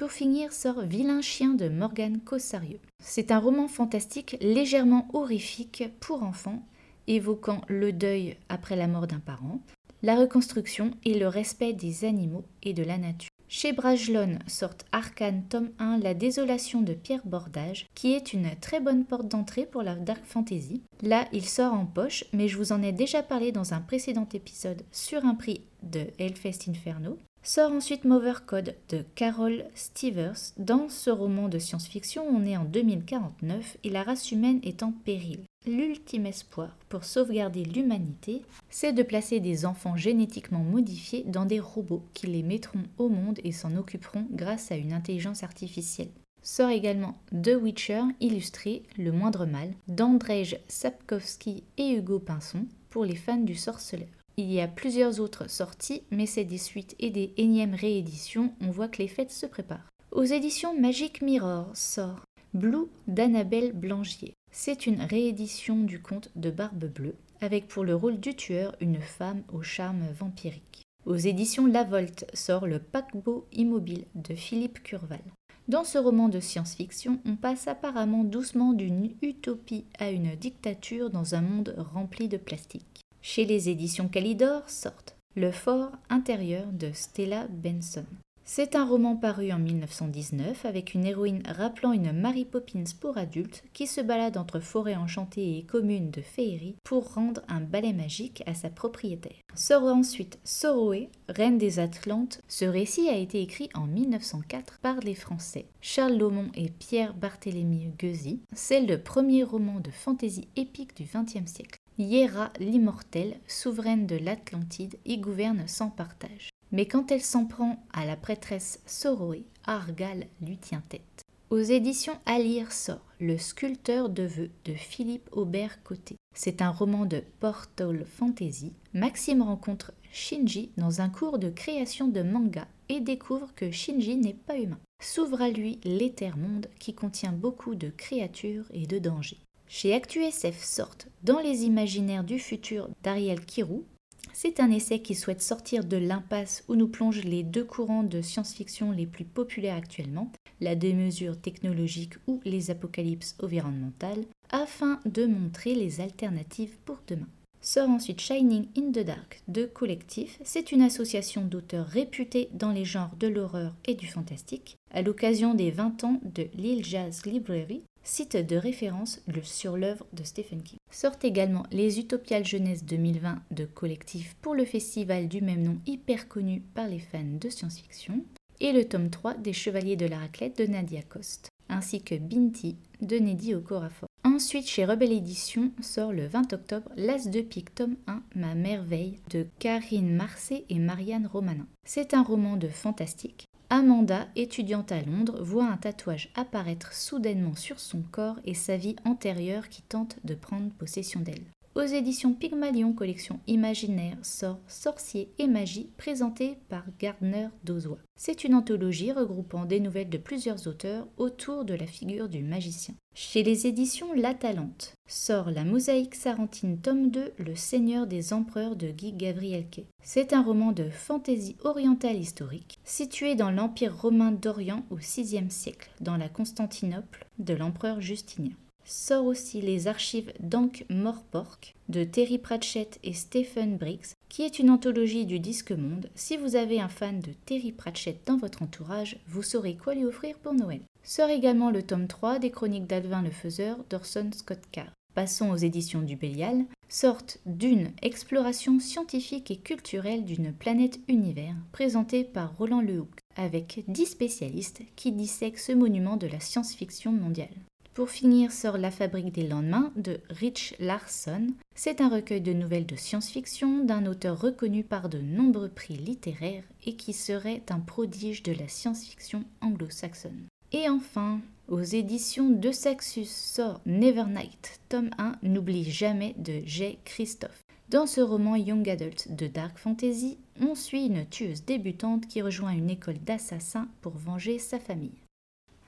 Pour 0.03 0.11
finir 0.11 0.51
sort 0.51 0.81
Vilain 0.81 1.21
chien 1.21 1.53
de 1.53 1.69
Morgane 1.69 2.19
Cossarieux. 2.19 2.81
C'est 3.01 3.31
un 3.31 3.39
roman 3.39 3.69
fantastique 3.69 4.35
légèrement 4.41 5.07
horrifique 5.13 5.85
pour 6.01 6.23
enfants, 6.23 6.61
évoquant 7.07 7.61
le 7.69 7.93
deuil 7.93 8.35
après 8.49 8.75
la 8.75 8.87
mort 8.87 9.07
d'un 9.07 9.21
parent, 9.21 9.61
la 10.01 10.17
reconstruction 10.17 10.91
et 11.05 11.17
le 11.17 11.29
respect 11.29 11.71
des 11.71 12.03
animaux 12.03 12.43
et 12.63 12.73
de 12.73 12.83
la 12.83 12.97
nature. 12.97 13.29
Chez 13.47 13.71
Bragelonne 13.71 14.39
sort 14.45 14.73
Arcane 14.91 15.45
tome 15.47 15.69
1 15.79 15.99
La 15.99 16.13
désolation 16.13 16.81
de 16.81 16.95
Pierre 16.95 17.25
Bordage, 17.25 17.87
qui 17.95 18.11
est 18.11 18.33
une 18.33 18.49
très 18.59 18.81
bonne 18.81 19.05
porte 19.05 19.29
d'entrée 19.29 19.65
pour 19.65 19.83
la 19.83 19.95
dark 19.95 20.25
fantasy. 20.25 20.81
Là, 21.01 21.29
il 21.31 21.45
sort 21.45 21.73
en 21.73 21.85
poche, 21.85 22.25
mais 22.33 22.49
je 22.49 22.57
vous 22.57 22.73
en 22.73 22.83
ai 22.83 22.91
déjà 22.91 23.23
parlé 23.23 23.53
dans 23.53 23.73
un 23.73 23.79
précédent 23.79 24.27
épisode 24.33 24.83
sur 24.91 25.23
un 25.23 25.35
prix 25.35 25.61
de 25.81 26.07
Hellfest 26.19 26.67
Inferno. 26.67 27.17
Sort 27.45 27.73
ensuite 27.73 28.05
Mover 28.05 28.35
Code 28.45 28.73
de 28.87 29.03
Carol 29.15 29.65
Stevers. 29.75 30.53
Dans 30.57 30.87
ce 30.87 31.09
roman 31.09 31.49
de 31.49 31.59
science-fiction, 31.59 32.23
on 32.25 32.45
est 32.45 32.55
en 32.55 32.63
2049 32.63 33.79
et 33.83 33.89
la 33.89 34.03
race 34.03 34.31
humaine 34.31 34.61
est 34.63 34.81
en 34.81 34.93
péril. 34.93 35.41
L'ultime 35.67 36.25
espoir 36.25 36.77
pour 36.87 37.03
sauvegarder 37.03 37.65
l'humanité, 37.65 38.43
c'est 38.69 38.93
de 38.93 39.03
placer 39.03 39.41
des 39.41 39.65
enfants 39.65 39.97
génétiquement 39.97 40.63
modifiés 40.63 41.25
dans 41.27 41.43
des 41.43 41.59
robots 41.59 42.05
qui 42.13 42.27
les 42.27 42.43
mettront 42.43 42.83
au 42.97 43.09
monde 43.09 43.39
et 43.43 43.51
s'en 43.51 43.75
occuperont 43.75 44.25
grâce 44.31 44.71
à 44.71 44.77
une 44.77 44.93
intelligence 44.93 45.43
artificielle. 45.43 46.11
Sort 46.43 46.69
également 46.69 47.17
The 47.31 47.57
Witcher, 47.61 48.03
illustré 48.21 48.83
Le 48.97 49.11
Moindre 49.11 49.45
Mal, 49.45 49.73
d'Andrzej 49.89 50.61
Sapkowski 50.69 51.65
et 51.77 51.91
Hugo 51.91 52.19
Pinson 52.19 52.65
pour 52.89 53.03
les 53.03 53.17
fans 53.17 53.35
du 53.35 53.55
sorceleur. 53.55 54.07
Il 54.35 54.51
y 54.51 54.61
a 54.61 54.67
plusieurs 54.67 55.19
autres 55.19 55.49
sorties, 55.49 56.03
mais 56.09 56.25
c'est 56.25 56.43
des 56.43 56.57
suites 56.57 56.95
et 56.99 57.11
des 57.11 57.33
énièmes 57.37 57.75
rééditions, 57.75 58.53
on 58.61 58.71
voit 58.71 58.87
que 58.87 58.97
les 58.97 59.07
fêtes 59.07 59.31
se 59.31 59.45
préparent. 59.45 59.89
Aux 60.11 60.23
éditions 60.23 60.79
Magic 60.79 61.21
Mirror 61.21 61.69
sort 61.75 62.21
Blue 62.55 62.87
d'Annabelle 63.07 63.73
Blangier. 63.73 64.33
C'est 64.51 64.87
une 64.87 65.01
réédition 65.01 65.81
du 65.81 66.01
conte 66.01 66.29
de 66.35 66.49
Barbe 66.49 66.85
Bleue, 66.85 67.15
avec 67.41 67.67
pour 67.67 67.83
le 67.83 67.95
rôle 67.95 68.19
du 68.19 68.35
tueur 68.35 68.75
une 68.79 68.99
femme 68.99 69.43
au 69.51 69.61
charme 69.61 70.05
vampirique. 70.17 70.83
Aux 71.05 71.15
éditions 71.15 71.67
La 71.67 71.83
Volte 71.83 72.25
sort 72.33 72.65
Le 72.65 72.79
paquebot 72.79 73.45
immobile 73.51 74.05
de 74.15 74.33
Philippe 74.33 74.81
Curval. 74.81 75.23
Dans 75.67 75.83
ce 75.83 75.97
roman 75.97 76.27
de 76.27 76.39
science-fiction, 76.39 77.19
on 77.25 77.35
passe 77.35 77.67
apparemment 77.67 78.23
doucement 78.23 78.73
d'une 78.73 79.11
utopie 79.21 79.85
à 79.99 80.09
une 80.09 80.35
dictature 80.35 81.09
dans 81.09 81.35
un 81.35 81.41
monde 81.41 81.75
rempli 81.77 82.27
de 82.27 82.37
plastique. 82.37 83.02
Chez 83.25 83.45
les 83.45 83.69
éditions 83.69 84.09
Calidor 84.09 84.69
sortent 84.69 85.15
Le 85.37 85.53
fort 85.53 85.93
intérieur 86.09 86.65
de 86.73 86.91
Stella 86.91 87.47
Benson. 87.49 88.03
C'est 88.43 88.75
un 88.75 88.85
roman 88.85 89.15
paru 89.15 89.53
en 89.53 89.59
1919 89.59 90.65
avec 90.65 90.93
une 90.93 91.05
héroïne 91.05 91.41
rappelant 91.47 91.93
une 91.93 92.11
Mary 92.11 92.43
Poppins 92.43 92.83
pour 92.99 93.17
adultes 93.17 93.63
qui 93.71 93.87
se 93.87 94.01
balade 94.01 94.35
entre 94.35 94.59
forêts 94.59 94.97
enchantées 94.97 95.57
et 95.57 95.63
communes 95.63 96.11
de 96.11 96.19
féerie 96.19 96.75
pour 96.83 97.13
rendre 97.13 97.41
un 97.47 97.61
balai 97.61 97.93
magique 97.93 98.43
à 98.45 98.53
sa 98.53 98.69
propriétaire. 98.69 99.39
Sort 99.55 99.83
ensuite 99.83 100.37
Soroé, 100.43 101.09
reine 101.29 101.57
des 101.57 101.79
Atlantes. 101.79 102.41
Ce 102.49 102.65
récit 102.65 103.07
a 103.07 103.15
été 103.15 103.41
écrit 103.41 103.69
en 103.73 103.87
1904 103.87 104.79
par 104.81 104.99
les 104.99 105.15
Français 105.15 105.67
Charles 105.79 106.17
Laumont 106.17 106.51
et 106.55 106.69
Pierre 106.69 107.13
Barthélemy 107.13 107.93
Gueusy. 107.97 108.41
C'est 108.53 108.81
le 108.81 109.01
premier 109.01 109.43
roman 109.43 109.79
de 109.79 109.91
fantaisie 109.91 110.49
épique 110.57 110.97
du 110.97 111.05
XXe 111.05 111.49
siècle. 111.49 111.79
Hiera 111.99 112.51
l'immortelle, 112.59 113.39
souveraine 113.47 114.07
de 114.07 114.15
l'Atlantide, 114.15 114.97
y 115.05 115.17
gouverne 115.17 115.67
sans 115.67 115.89
partage. 115.89 116.49
Mais 116.71 116.87
quand 116.87 117.11
elle 117.11 117.21
s'en 117.21 117.45
prend 117.45 117.83
à 117.93 118.05
la 118.05 118.15
prêtresse 118.15 118.81
Soroé, 118.87 119.43
Argal 119.65 120.25
lui 120.41 120.57
tient 120.57 120.83
tête. 120.89 121.23
Aux 121.51 121.59
éditions 121.59 122.17
à 122.25 122.39
lire 122.39 122.71
sort 122.71 123.05
Le 123.19 123.37
sculpteur 123.37 124.09
de 124.09 124.23
vœux 124.23 124.49
de 124.65 124.73
Philippe 124.73 125.29
Aubert 125.31 125.83
Côté. 125.83 126.15
C'est 126.33 126.63
un 126.63 126.71
roman 126.71 127.05
de 127.05 127.21
Portal 127.39 128.05
Fantasy. 128.05 128.73
Maxime 128.95 129.43
rencontre 129.43 129.93
Shinji 130.11 130.71
dans 130.77 131.01
un 131.01 131.09
cours 131.09 131.37
de 131.37 131.51
création 131.51 132.07
de 132.07 132.23
manga 132.23 132.67
et 132.89 133.01
découvre 133.01 133.53
que 133.55 133.69
Shinji 133.69 134.17
n'est 134.17 134.33
pas 134.33 134.57
humain. 134.57 134.79
S'ouvre 134.99 135.43
à 135.43 135.49
lui 135.49 135.79
l'éther 135.83 136.37
monde 136.37 136.67
qui 136.79 136.95
contient 136.95 137.33
beaucoup 137.33 137.75
de 137.75 137.89
créatures 137.89 138.65
et 138.71 138.87
de 138.87 138.97
dangers. 138.97 139.37
Chez 139.75 139.95
ActuSF 139.95 140.63
sortent 140.63 141.07
Dans 141.23 141.39
les 141.39 141.63
imaginaires 141.63 142.23
du 142.23 142.37
futur 142.37 142.89
d'Ariel 143.01 143.43
Kirou, 143.43 143.85
c'est 144.31 144.59
un 144.59 144.69
essai 144.69 144.99
qui 144.99 145.15
souhaite 145.15 145.41
sortir 145.41 145.83
de 145.83 145.97
l'impasse 145.97 146.63
où 146.67 146.75
nous 146.75 146.87
plongent 146.87 147.23
les 147.23 147.41
deux 147.41 147.63
courants 147.63 148.03
de 148.03 148.21
science-fiction 148.21 148.91
les 148.91 149.07
plus 149.07 149.25
populaires 149.25 149.75
actuellement, 149.75 150.31
la 150.61 150.75
démesure 150.75 151.41
technologique 151.41 152.13
ou 152.27 152.39
les 152.45 152.69
apocalypses 152.69 153.35
environnementales, 153.41 154.25
afin 154.51 154.99
de 155.07 155.25
montrer 155.25 155.73
les 155.73 156.01
alternatives 156.01 156.77
pour 156.85 156.99
demain. 157.07 157.29
Sort 157.59 157.89
ensuite 157.89 158.21
Shining 158.21 158.67
in 158.77 158.91
the 158.91 159.03
Dark 159.03 159.41
de 159.47 159.65
Collectif. 159.65 160.37
C'est 160.43 160.71
une 160.71 160.83
association 160.83 161.45
d'auteurs 161.45 161.87
réputés 161.87 162.49
dans 162.53 162.71
les 162.71 162.85
genres 162.85 163.15
de 163.19 163.27
l'horreur 163.27 163.73
et 163.85 163.95
du 163.95 164.05
fantastique. 164.05 164.77
À 164.91 165.01
l'occasion 165.01 165.55
des 165.55 165.71
20 165.71 166.03
ans 166.03 166.19
de 166.23 166.47
Lille 166.53 166.85
Jazz 166.85 167.25
Library, 167.25 167.81
site 168.03 168.37
de 168.37 168.55
référence 168.55 169.21
sur 169.43 169.77
l'œuvre 169.77 170.05
de 170.13 170.23
Stephen 170.23 170.61
King. 170.61 170.77
Sortent 170.91 171.25
également 171.25 171.63
les 171.71 171.99
Utopiales 171.99 172.45
Jeunesse 172.45 172.83
2020 172.85 173.41
de 173.51 173.65
Collectif 173.65 174.35
pour 174.41 174.55
le 174.55 174.65
festival 174.65 175.27
du 175.27 175.41
même 175.41 175.63
nom 175.63 175.77
hyper 175.85 176.27
connu 176.27 176.61
par 176.73 176.87
les 176.87 176.99
fans 176.99 177.23
de 177.39 177.49
science-fiction, 177.49 178.23
et 178.59 178.71
le 178.71 178.85
tome 178.85 179.09
3 179.09 179.35
des 179.35 179.53
Chevaliers 179.53 179.95
de 179.95 180.05
la 180.05 180.19
Raclette 180.19 180.57
de 180.57 180.65
Nadia 180.65 181.01
Coste, 181.01 181.49
ainsi 181.69 182.01
que 182.01 182.15
Binti 182.15 182.77
de 183.01 183.17
Neddy 183.17 183.55
Okorafor. 183.55 184.07
Ensuite, 184.23 184.67
chez 184.67 184.85
Rebelle 184.85 185.11
Édition 185.11 185.71
sort 185.81 186.13
le 186.13 186.27
20 186.27 186.53
octobre 186.53 186.89
L'As 186.95 187.29
de 187.29 187.41
pique 187.41 187.75
tome 187.75 187.97
1 188.07 188.23
Ma 188.35 188.55
merveille 188.55 189.19
de 189.29 189.45
Karine 189.59 190.15
Marcet 190.15 190.65
et 190.69 190.79
Marianne 190.79 191.27
Romanin. 191.27 191.67
C'est 191.85 192.13
un 192.13 192.23
roman 192.23 192.55
de 192.55 192.69
fantastique 192.69 193.45
Amanda, 193.75 194.27
étudiante 194.35 194.91
à 194.91 195.01
Londres, 195.01 195.41
voit 195.41 195.65
un 195.65 195.77
tatouage 195.77 196.29
apparaître 196.35 196.93
soudainement 196.93 197.55
sur 197.55 197.79
son 197.79 198.03
corps 198.03 198.39
et 198.45 198.53
sa 198.53 198.77
vie 198.77 198.95
antérieure 199.03 199.67
qui 199.67 199.81
tente 199.81 200.17
de 200.23 200.35
prendre 200.35 200.69
possession 200.73 201.21
d'elle. 201.21 201.47
Aux 201.75 201.81
éditions 201.81 202.33
Pygmalion 202.33 202.93
Collection 202.93 203.39
Imaginaire 203.47 204.19
sort 204.21 204.59
Sorcier 204.67 205.33
et 205.39 205.47
Magie 205.47 205.89
présenté 205.97 206.59
par 206.69 206.83
Gardner 206.99 207.47
Dozois. 207.63 207.97
C'est 208.15 208.43
une 208.43 208.53
anthologie 208.53 209.11
regroupant 209.11 209.65
des 209.65 209.79
nouvelles 209.79 210.11
de 210.11 210.19
plusieurs 210.19 210.67
auteurs 210.67 211.07
autour 211.17 211.65
de 211.65 211.73
la 211.73 211.87
figure 211.87 212.29
du 212.29 212.43
magicien. 212.43 212.93
Chez 213.15 213.41
les 213.41 213.65
éditions 213.65 214.13
La 214.13 214.35
Talente 214.35 214.93
sort 215.07 215.49
La 215.49 215.63
Mosaïque 215.63 216.13
Sarantine 216.13 216.77
tome 216.79 217.09
2 217.09 217.33
Le 217.39 217.55
Seigneur 217.55 218.05
des 218.05 218.33
Empereurs 218.33 218.75
de 218.75 218.91
Guy 218.91 219.11
Gabrielke. 219.11 219.87
C'est 220.03 220.33
un 220.33 220.43
roman 220.43 220.73
de 220.73 220.89
fantaisie 220.89 221.57
orientale 221.63 222.17
historique 222.17 222.77
situé 222.83 223.33
dans 223.33 223.49
l'Empire 223.49 223.99
romain 223.99 224.31
d'Orient 224.31 224.85
au 224.91 224.97
VIe 224.97 225.49
siècle, 225.49 225.89
dans 226.01 226.17
la 226.17 226.29
Constantinople 226.29 227.25
de 227.39 227.55
l'empereur 227.55 227.99
Justinien 227.99 228.53
sort 228.85 229.25
aussi 229.25 229.61
les 229.61 229.87
archives 229.87 230.33
d'Ank 230.39 230.85
Morpork 230.89 231.75
de 231.89 232.03
Terry 232.03 232.37
Pratchett 232.37 232.99
et 233.03 233.13
Stephen 233.13 233.77
Briggs, 233.77 234.13
qui 234.29 234.43
est 234.43 234.59
une 234.59 234.69
anthologie 234.69 235.25
du 235.25 235.39
disque 235.39 235.71
monde. 235.71 236.09
Si 236.15 236.37
vous 236.37 236.55
avez 236.55 236.79
un 236.79 236.89
fan 236.89 237.19
de 237.19 237.33
Terry 237.45 237.71
Pratchett 237.71 238.19
dans 238.25 238.37
votre 238.37 238.63
entourage, 238.63 239.17
vous 239.27 239.43
saurez 239.43 239.75
quoi 239.75 239.95
lui 239.95 240.05
offrir 240.05 240.37
pour 240.37 240.53
Noël. 240.53 240.81
Sort 241.03 241.29
également 241.29 241.69
le 241.69 241.83
tome 241.83 242.07
3 242.07 242.39
des 242.39 242.51
chroniques 242.51 242.87
d'Alvin 242.87 243.21
le 243.21 243.31
Faiseur 243.31 243.77
d'Orson 243.89 244.29
Scott 244.33 244.61
Card. 244.71 244.91
Passons 245.13 245.51
aux 245.51 245.57
éditions 245.57 246.01
du 246.01 246.15
Bélial, 246.15 246.65
sorte 246.89 247.37
d'une 247.45 247.91
exploration 248.01 248.79
scientifique 248.79 249.51
et 249.51 249.57
culturelle 249.57 250.25
d'une 250.25 250.51
planète 250.51 250.99
univers, 251.07 251.55
présentée 251.71 252.23
par 252.23 252.57
Roland 252.57 252.81
Lehoucq, 252.81 253.19
avec 253.35 253.83
10 253.87 254.05
spécialistes 254.07 254.81
qui 254.95 255.11
dissèquent 255.11 255.59
ce 255.59 255.71
monument 255.71 256.17
de 256.17 256.27
la 256.27 256.39
science-fiction 256.39 257.11
mondiale. 257.11 257.53
Pour 257.93 258.09
finir 258.09 258.51
sort 258.51 258.79
La 258.79 258.89
fabrique 258.89 259.31
des 259.31 259.47
lendemains 259.47 259.91
de 259.95 260.19
Rich 260.31 260.73
Larson. 260.79 261.47
C'est 261.75 262.01
un 262.01 262.09
recueil 262.09 262.41
de 262.41 262.51
nouvelles 262.51 262.87
de 262.87 262.95
science-fiction 262.95 263.85
d'un 263.85 264.07
auteur 264.07 264.41
reconnu 264.41 264.83
par 264.83 265.09
de 265.09 265.19
nombreux 265.19 265.69
prix 265.69 265.93
littéraires 265.93 266.63
et 266.87 266.95
qui 266.95 267.13
serait 267.13 267.61
un 267.69 267.79
prodige 267.79 268.41
de 268.41 268.51
la 268.51 268.67
science-fiction 268.67 269.43
anglo-saxonne. 269.61 270.47
Et 270.71 270.89
enfin, 270.89 271.39
aux 271.67 271.83
éditions 271.83 272.49
de 272.49 272.71
Saxus 272.71 273.25
sort 273.25 273.79
Nevernight, 273.85 274.81
tome 274.89 275.11
1, 275.19 275.33
N'oublie 275.43 275.89
jamais 275.89 276.33
de 276.39 276.61
J. 276.65 276.97
Christophe. 277.05 277.63
Dans 277.89 278.07
ce 278.07 278.21
roman 278.21 278.55
Young 278.55 278.89
Adult 278.89 279.35
de 279.35 279.45
Dark 279.45 279.77
Fantasy, 279.77 280.39
on 280.59 280.73
suit 280.73 281.05
une 281.05 281.27
tueuse 281.27 281.63
débutante 281.63 282.27
qui 282.27 282.41
rejoint 282.41 282.71
une 282.71 282.89
école 282.89 283.19
d'assassins 283.19 283.87
pour 284.01 284.13
venger 284.13 284.57
sa 284.57 284.79
famille. 284.79 285.22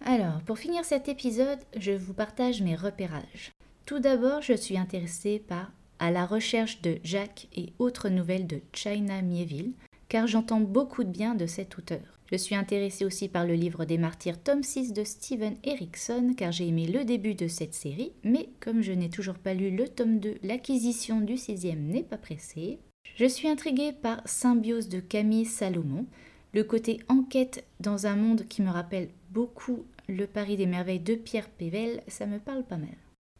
Alors, 0.07 0.39
pour 0.45 0.59
finir 0.59 0.85
cet 0.85 1.09
épisode, 1.09 1.57
je 1.75 1.91
vous 1.91 2.13
partage 2.13 2.61
mes 2.61 2.75
repérages. 2.75 3.51
Tout 3.87 3.97
d'abord, 3.97 4.43
je 4.43 4.53
suis 4.53 4.77
intéressée 4.77 5.39
par 5.39 5.71
À 5.97 6.11
la 6.11 6.27
recherche 6.27 6.79
de 6.83 6.99
Jacques 7.03 7.47
et 7.55 7.73
autres 7.79 8.09
nouvelles 8.09 8.45
de 8.45 8.61
China 8.71 9.23
Mieville, 9.23 9.71
car 10.07 10.27
j'entends 10.27 10.59
beaucoup 10.59 11.03
de 11.03 11.09
bien 11.09 11.33
de 11.33 11.47
cet 11.47 11.79
auteur. 11.79 12.19
Je 12.31 12.35
suis 12.35 12.53
intéressée 12.53 13.03
aussi 13.03 13.29
par 13.29 13.47
le 13.47 13.55
livre 13.55 13.83
des 13.85 13.97
martyrs 13.97 14.39
tome 14.43 14.61
6 14.61 14.93
de 14.93 15.03
Steven 15.03 15.55
Erickson 15.63 16.35
car 16.37 16.51
j'ai 16.51 16.67
aimé 16.67 16.85
le 16.85 17.03
début 17.03 17.33
de 17.33 17.47
cette 17.47 17.73
série, 17.73 18.11
mais 18.23 18.49
comme 18.59 18.83
je 18.83 18.91
n'ai 18.91 19.09
toujours 19.09 19.39
pas 19.39 19.55
lu 19.55 19.75
le 19.75 19.87
tome 19.87 20.19
2, 20.19 20.35
l'acquisition 20.43 21.19
du 21.19 21.35
sixième 21.35 21.87
n'est 21.87 22.03
pas 22.03 22.17
pressée. 22.17 22.77
Je 23.15 23.25
suis 23.25 23.47
intriguée 23.47 23.91
par 23.91 24.21
Symbiose 24.25 24.87
de 24.87 24.99
Camille 24.99 25.45
Salomon, 25.45 26.05
le 26.53 26.63
côté 26.63 26.99
enquête 27.09 27.65
dans 27.79 28.05
un 28.05 28.15
monde 28.15 28.47
qui 28.47 28.61
me 28.61 28.69
rappelle 28.69 29.09
beaucoup 29.31 29.85
le 30.07 30.27
Paris 30.27 30.57
des 30.57 30.65
merveilles 30.65 30.99
de 30.99 31.15
Pierre 31.15 31.49
Pével, 31.49 32.01
ça 32.07 32.25
me 32.25 32.39
parle 32.39 32.63
pas 32.63 32.77
mal. 32.77 32.97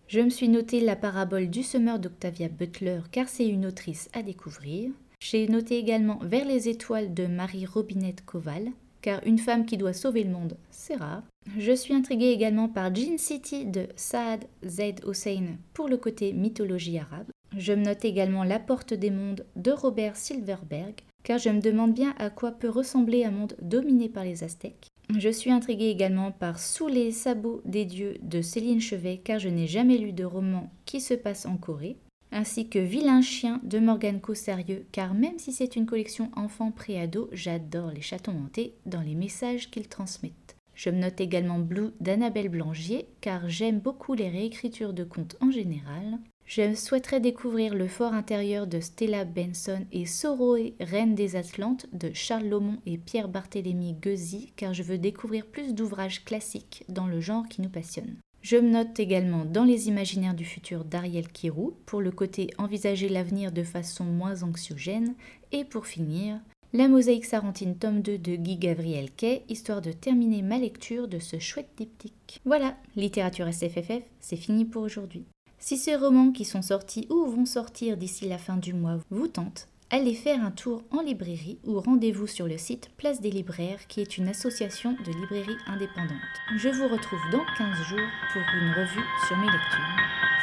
Je 0.08 0.20
me 0.20 0.30
suis 0.30 0.50
noté 0.50 0.82
la 0.82 0.96
parabole 0.96 1.50
du 1.50 1.64
semeur 1.64 2.00
d'Octavia 2.00 2.48
Butler 2.48 3.00
car 3.12 3.28
c'est 3.28 3.48
une 3.48 3.66
autrice 3.66 4.10
à 4.14 4.22
découvrir. 4.22 4.92
J'ai 5.20 5.48
noté 5.48 5.78
également 5.78 6.20
Vers 6.22 6.46
les 6.46 6.70
étoiles 6.70 7.14
de 7.14 7.26
Marie 7.26 7.66
Robinette 7.66 8.24
Koval, 8.26 8.68
car 9.02 9.26
une 9.26 9.40
femme 9.40 9.66
qui 9.66 9.78
doit 9.78 9.94
sauver 9.94 10.24
le 10.24 10.32
monde, 10.32 10.58
c'est 10.70 10.96
rare. 10.96 11.24
Je 11.58 11.72
suis 11.72 11.94
intriguée 11.94 12.32
également 12.32 12.70
par 12.70 12.94
Gin 12.94 13.18
City 13.18 13.66
de 13.66 13.88
Saad 13.96 14.46
Zaid 14.66 15.02
Hossein 15.06 15.58
pour 15.74 15.88
le 15.88 15.98
côté 15.98 16.34
mythologie 16.34 17.00
arabe. 17.00 17.28
Je 17.58 17.74
me 17.74 17.86
note 17.86 18.04
également 18.04 18.44
La 18.44 18.60
Porte 18.60 18.94
des 18.94 19.12
Mondes 19.12 19.46
de 19.56 19.72
Robert 19.72 20.18
Silverberg, 20.18 20.96
car 21.24 21.40
je 21.40 21.50
me 21.50 21.62
demande 21.62 21.94
bien 21.94 22.14
à 22.18 22.30
quoi 22.30 22.52
peut 22.52 22.70
ressembler 22.70 23.24
un 23.24 23.32
monde 23.32 23.56
dominé 23.62 24.10
par 24.10 24.24
les 24.24 24.44
Aztèques. 24.44 24.88
Je 25.14 25.30
suis 25.30 25.52
intriguée 25.52 25.90
également 25.90 26.32
par 26.32 26.60
Sous 26.60 26.88
les 26.88 27.12
sabots 27.12 27.62
des 27.66 27.86
dieux 27.86 28.18
de 28.22 28.42
Céline 28.42 28.82
Chevet, 28.82 29.22
car 29.24 29.40
je 29.40 29.50
n'ai 29.50 29.68
jamais 29.68 29.98
lu 29.98 30.14
de 30.14 30.26
roman 30.26 30.72
qui 30.86 31.02
se 31.02 31.14
passe 31.14 31.46
en 31.46 31.58
Corée 31.58 31.98
ainsi 32.36 32.68
que 32.68 32.80
Vilain 32.80 33.22
chien 33.22 33.62
de 33.64 33.80
Morgane 33.80 34.20
Sérieux, 34.34 34.86
car 34.92 35.14
même 35.14 35.40
si 35.40 35.54
c'est 35.54 35.78
une 35.78 35.86
collection 35.86 36.32
enfant 36.36 36.70
pré-ado, 36.70 37.30
j'adore 37.32 37.92
les 37.92 38.02
chatons 38.02 38.44
hantés 38.44 38.76
dans 38.86 39.00
les 39.00 39.16
messages 39.16 39.72
qu'ils 39.72 39.88
transmettent. 39.88 40.58
Je 40.74 40.90
me 40.90 41.00
note 41.00 41.22
également 41.22 41.60
Blue 41.60 41.92
d'Annabelle 42.02 42.50
Blangier, 42.50 43.08
car 43.22 43.48
j'aime 43.48 43.80
beaucoup 43.80 44.14
les 44.14 44.28
réécritures 44.28 44.94
de 44.94 45.06
contes 45.06 45.38
en 45.40 45.50
général. 45.50 46.20
Je 46.46 46.76
souhaiterais 46.76 47.20
découvrir 47.20 47.74
le 47.74 47.88
fort 47.88 48.14
intérieur 48.14 48.68
de 48.68 48.80
Stella 48.80 49.26
Benson 49.26 49.86
et 49.92 50.06
Soroe, 50.06 50.74
Reine 50.80 51.16
des 51.16 51.36
Atlantes 51.36 51.88
de 51.92 52.12
Charles 52.14 52.48
Lomont 52.48 52.78
et 52.86 53.00
Pierre 53.00 53.30
Barthélemy 53.30 53.94
Guzy, 53.94 54.54
car 54.56 54.74
je 54.74 54.84
veux 54.84 55.00
découvrir 55.00 55.48
plus 55.48 55.74
d'ouvrages 55.74 56.24
classiques 56.24 56.84
dans 56.88 57.08
le 57.08 57.20
genre 57.20 57.48
qui 57.48 57.62
nous 57.62 57.70
passionne. 57.70 58.16
Je 58.44 58.58
me 58.58 58.70
note 58.70 59.00
également 59.00 59.44
dans 59.44 59.64
les 59.64 59.88
imaginaires 59.88 60.36
du 60.36 60.46
futur 60.46 60.86
d'Ariel 60.86 61.30
Kirou 61.30 61.74
pour 61.88 62.00
le 62.00 62.12
côté 62.12 62.52
envisager 62.60 63.10
l'avenir 63.10 63.52
de 63.52 63.64
façon 63.64 64.04
moins 64.04 64.44
anxiogène. 64.44 65.16
Et 65.52 65.66
pour 65.66 65.88
finir, 65.88 66.40
La 66.72 66.88
mosaïque 66.88 67.26
sarantine 67.26 67.78
tome 67.78 68.02
2 68.02 68.18
de 68.18 68.36
Guy 68.36 68.58
Gabriel 68.58 69.10
Kay, 69.10 69.44
histoire 69.48 69.82
de 69.82 69.94
terminer 69.94 70.42
ma 70.42 70.58
lecture 70.60 71.08
de 71.08 71.20
ce 71.20 71.40
chouette 71.40 71.70
diptyque. 71.78 72.42
Voilà, 72.44 72.76
littérature 72.96 73.48
SFFF, 73.48 74.04
c'est 74.20 74.36
fini 74.36 74.66
pour 74.66 74.84
aujourd'hui. 74.84 75.26
Si 75.58 75.78
ces 75.78 75.96
romans 75.96 76.32
qui 76.32 76.46
sont 76.46 76.62
sortis 76.62 77.08
ou 77.10 77.26
vont 77.26 77.46
sortir 77.46 77.98
d'ici 77.98 78.28
la 78.28 78.38
fin 78.38 78.58
du 78.58 78.74
mois 78.74 79.00
vous 79.10 79.28
tentent, 79.28 79.68
allez 79.90 80.14
faire 80.14 80.44
un 80.44 80.52
tour 80.52 80.84
en 80.92 81.02
librairie 81.02 81.58
ou 81.66 81.80
rendez-vous 81.80 82.28
sur 82.28 82.48
le 82.48 82.58
site 82.58 82.90
Place 82.98 83.22
des 83.22 83.32
Libraires 83.32 83.88
qui 83.88 84.02
est 84.02 84.18
une 84.18 84.28
association 84.28 84.94
de 85.06 85.12
librairies 85.12 85.58
indépendantes. 85.68 86.20
Je 86.58 86.70
vous 86.70 86.88
retrouve 86.88 87.22
dans 87.32 87.46
15 87.58 87.78
jours 87.88 88.10
pour 88.34 88.42
une 88.42 88.72
revue 88.72 89.06
sur 89.28 89.38
mes 89.38 89.46
lectures. 89.46 90.35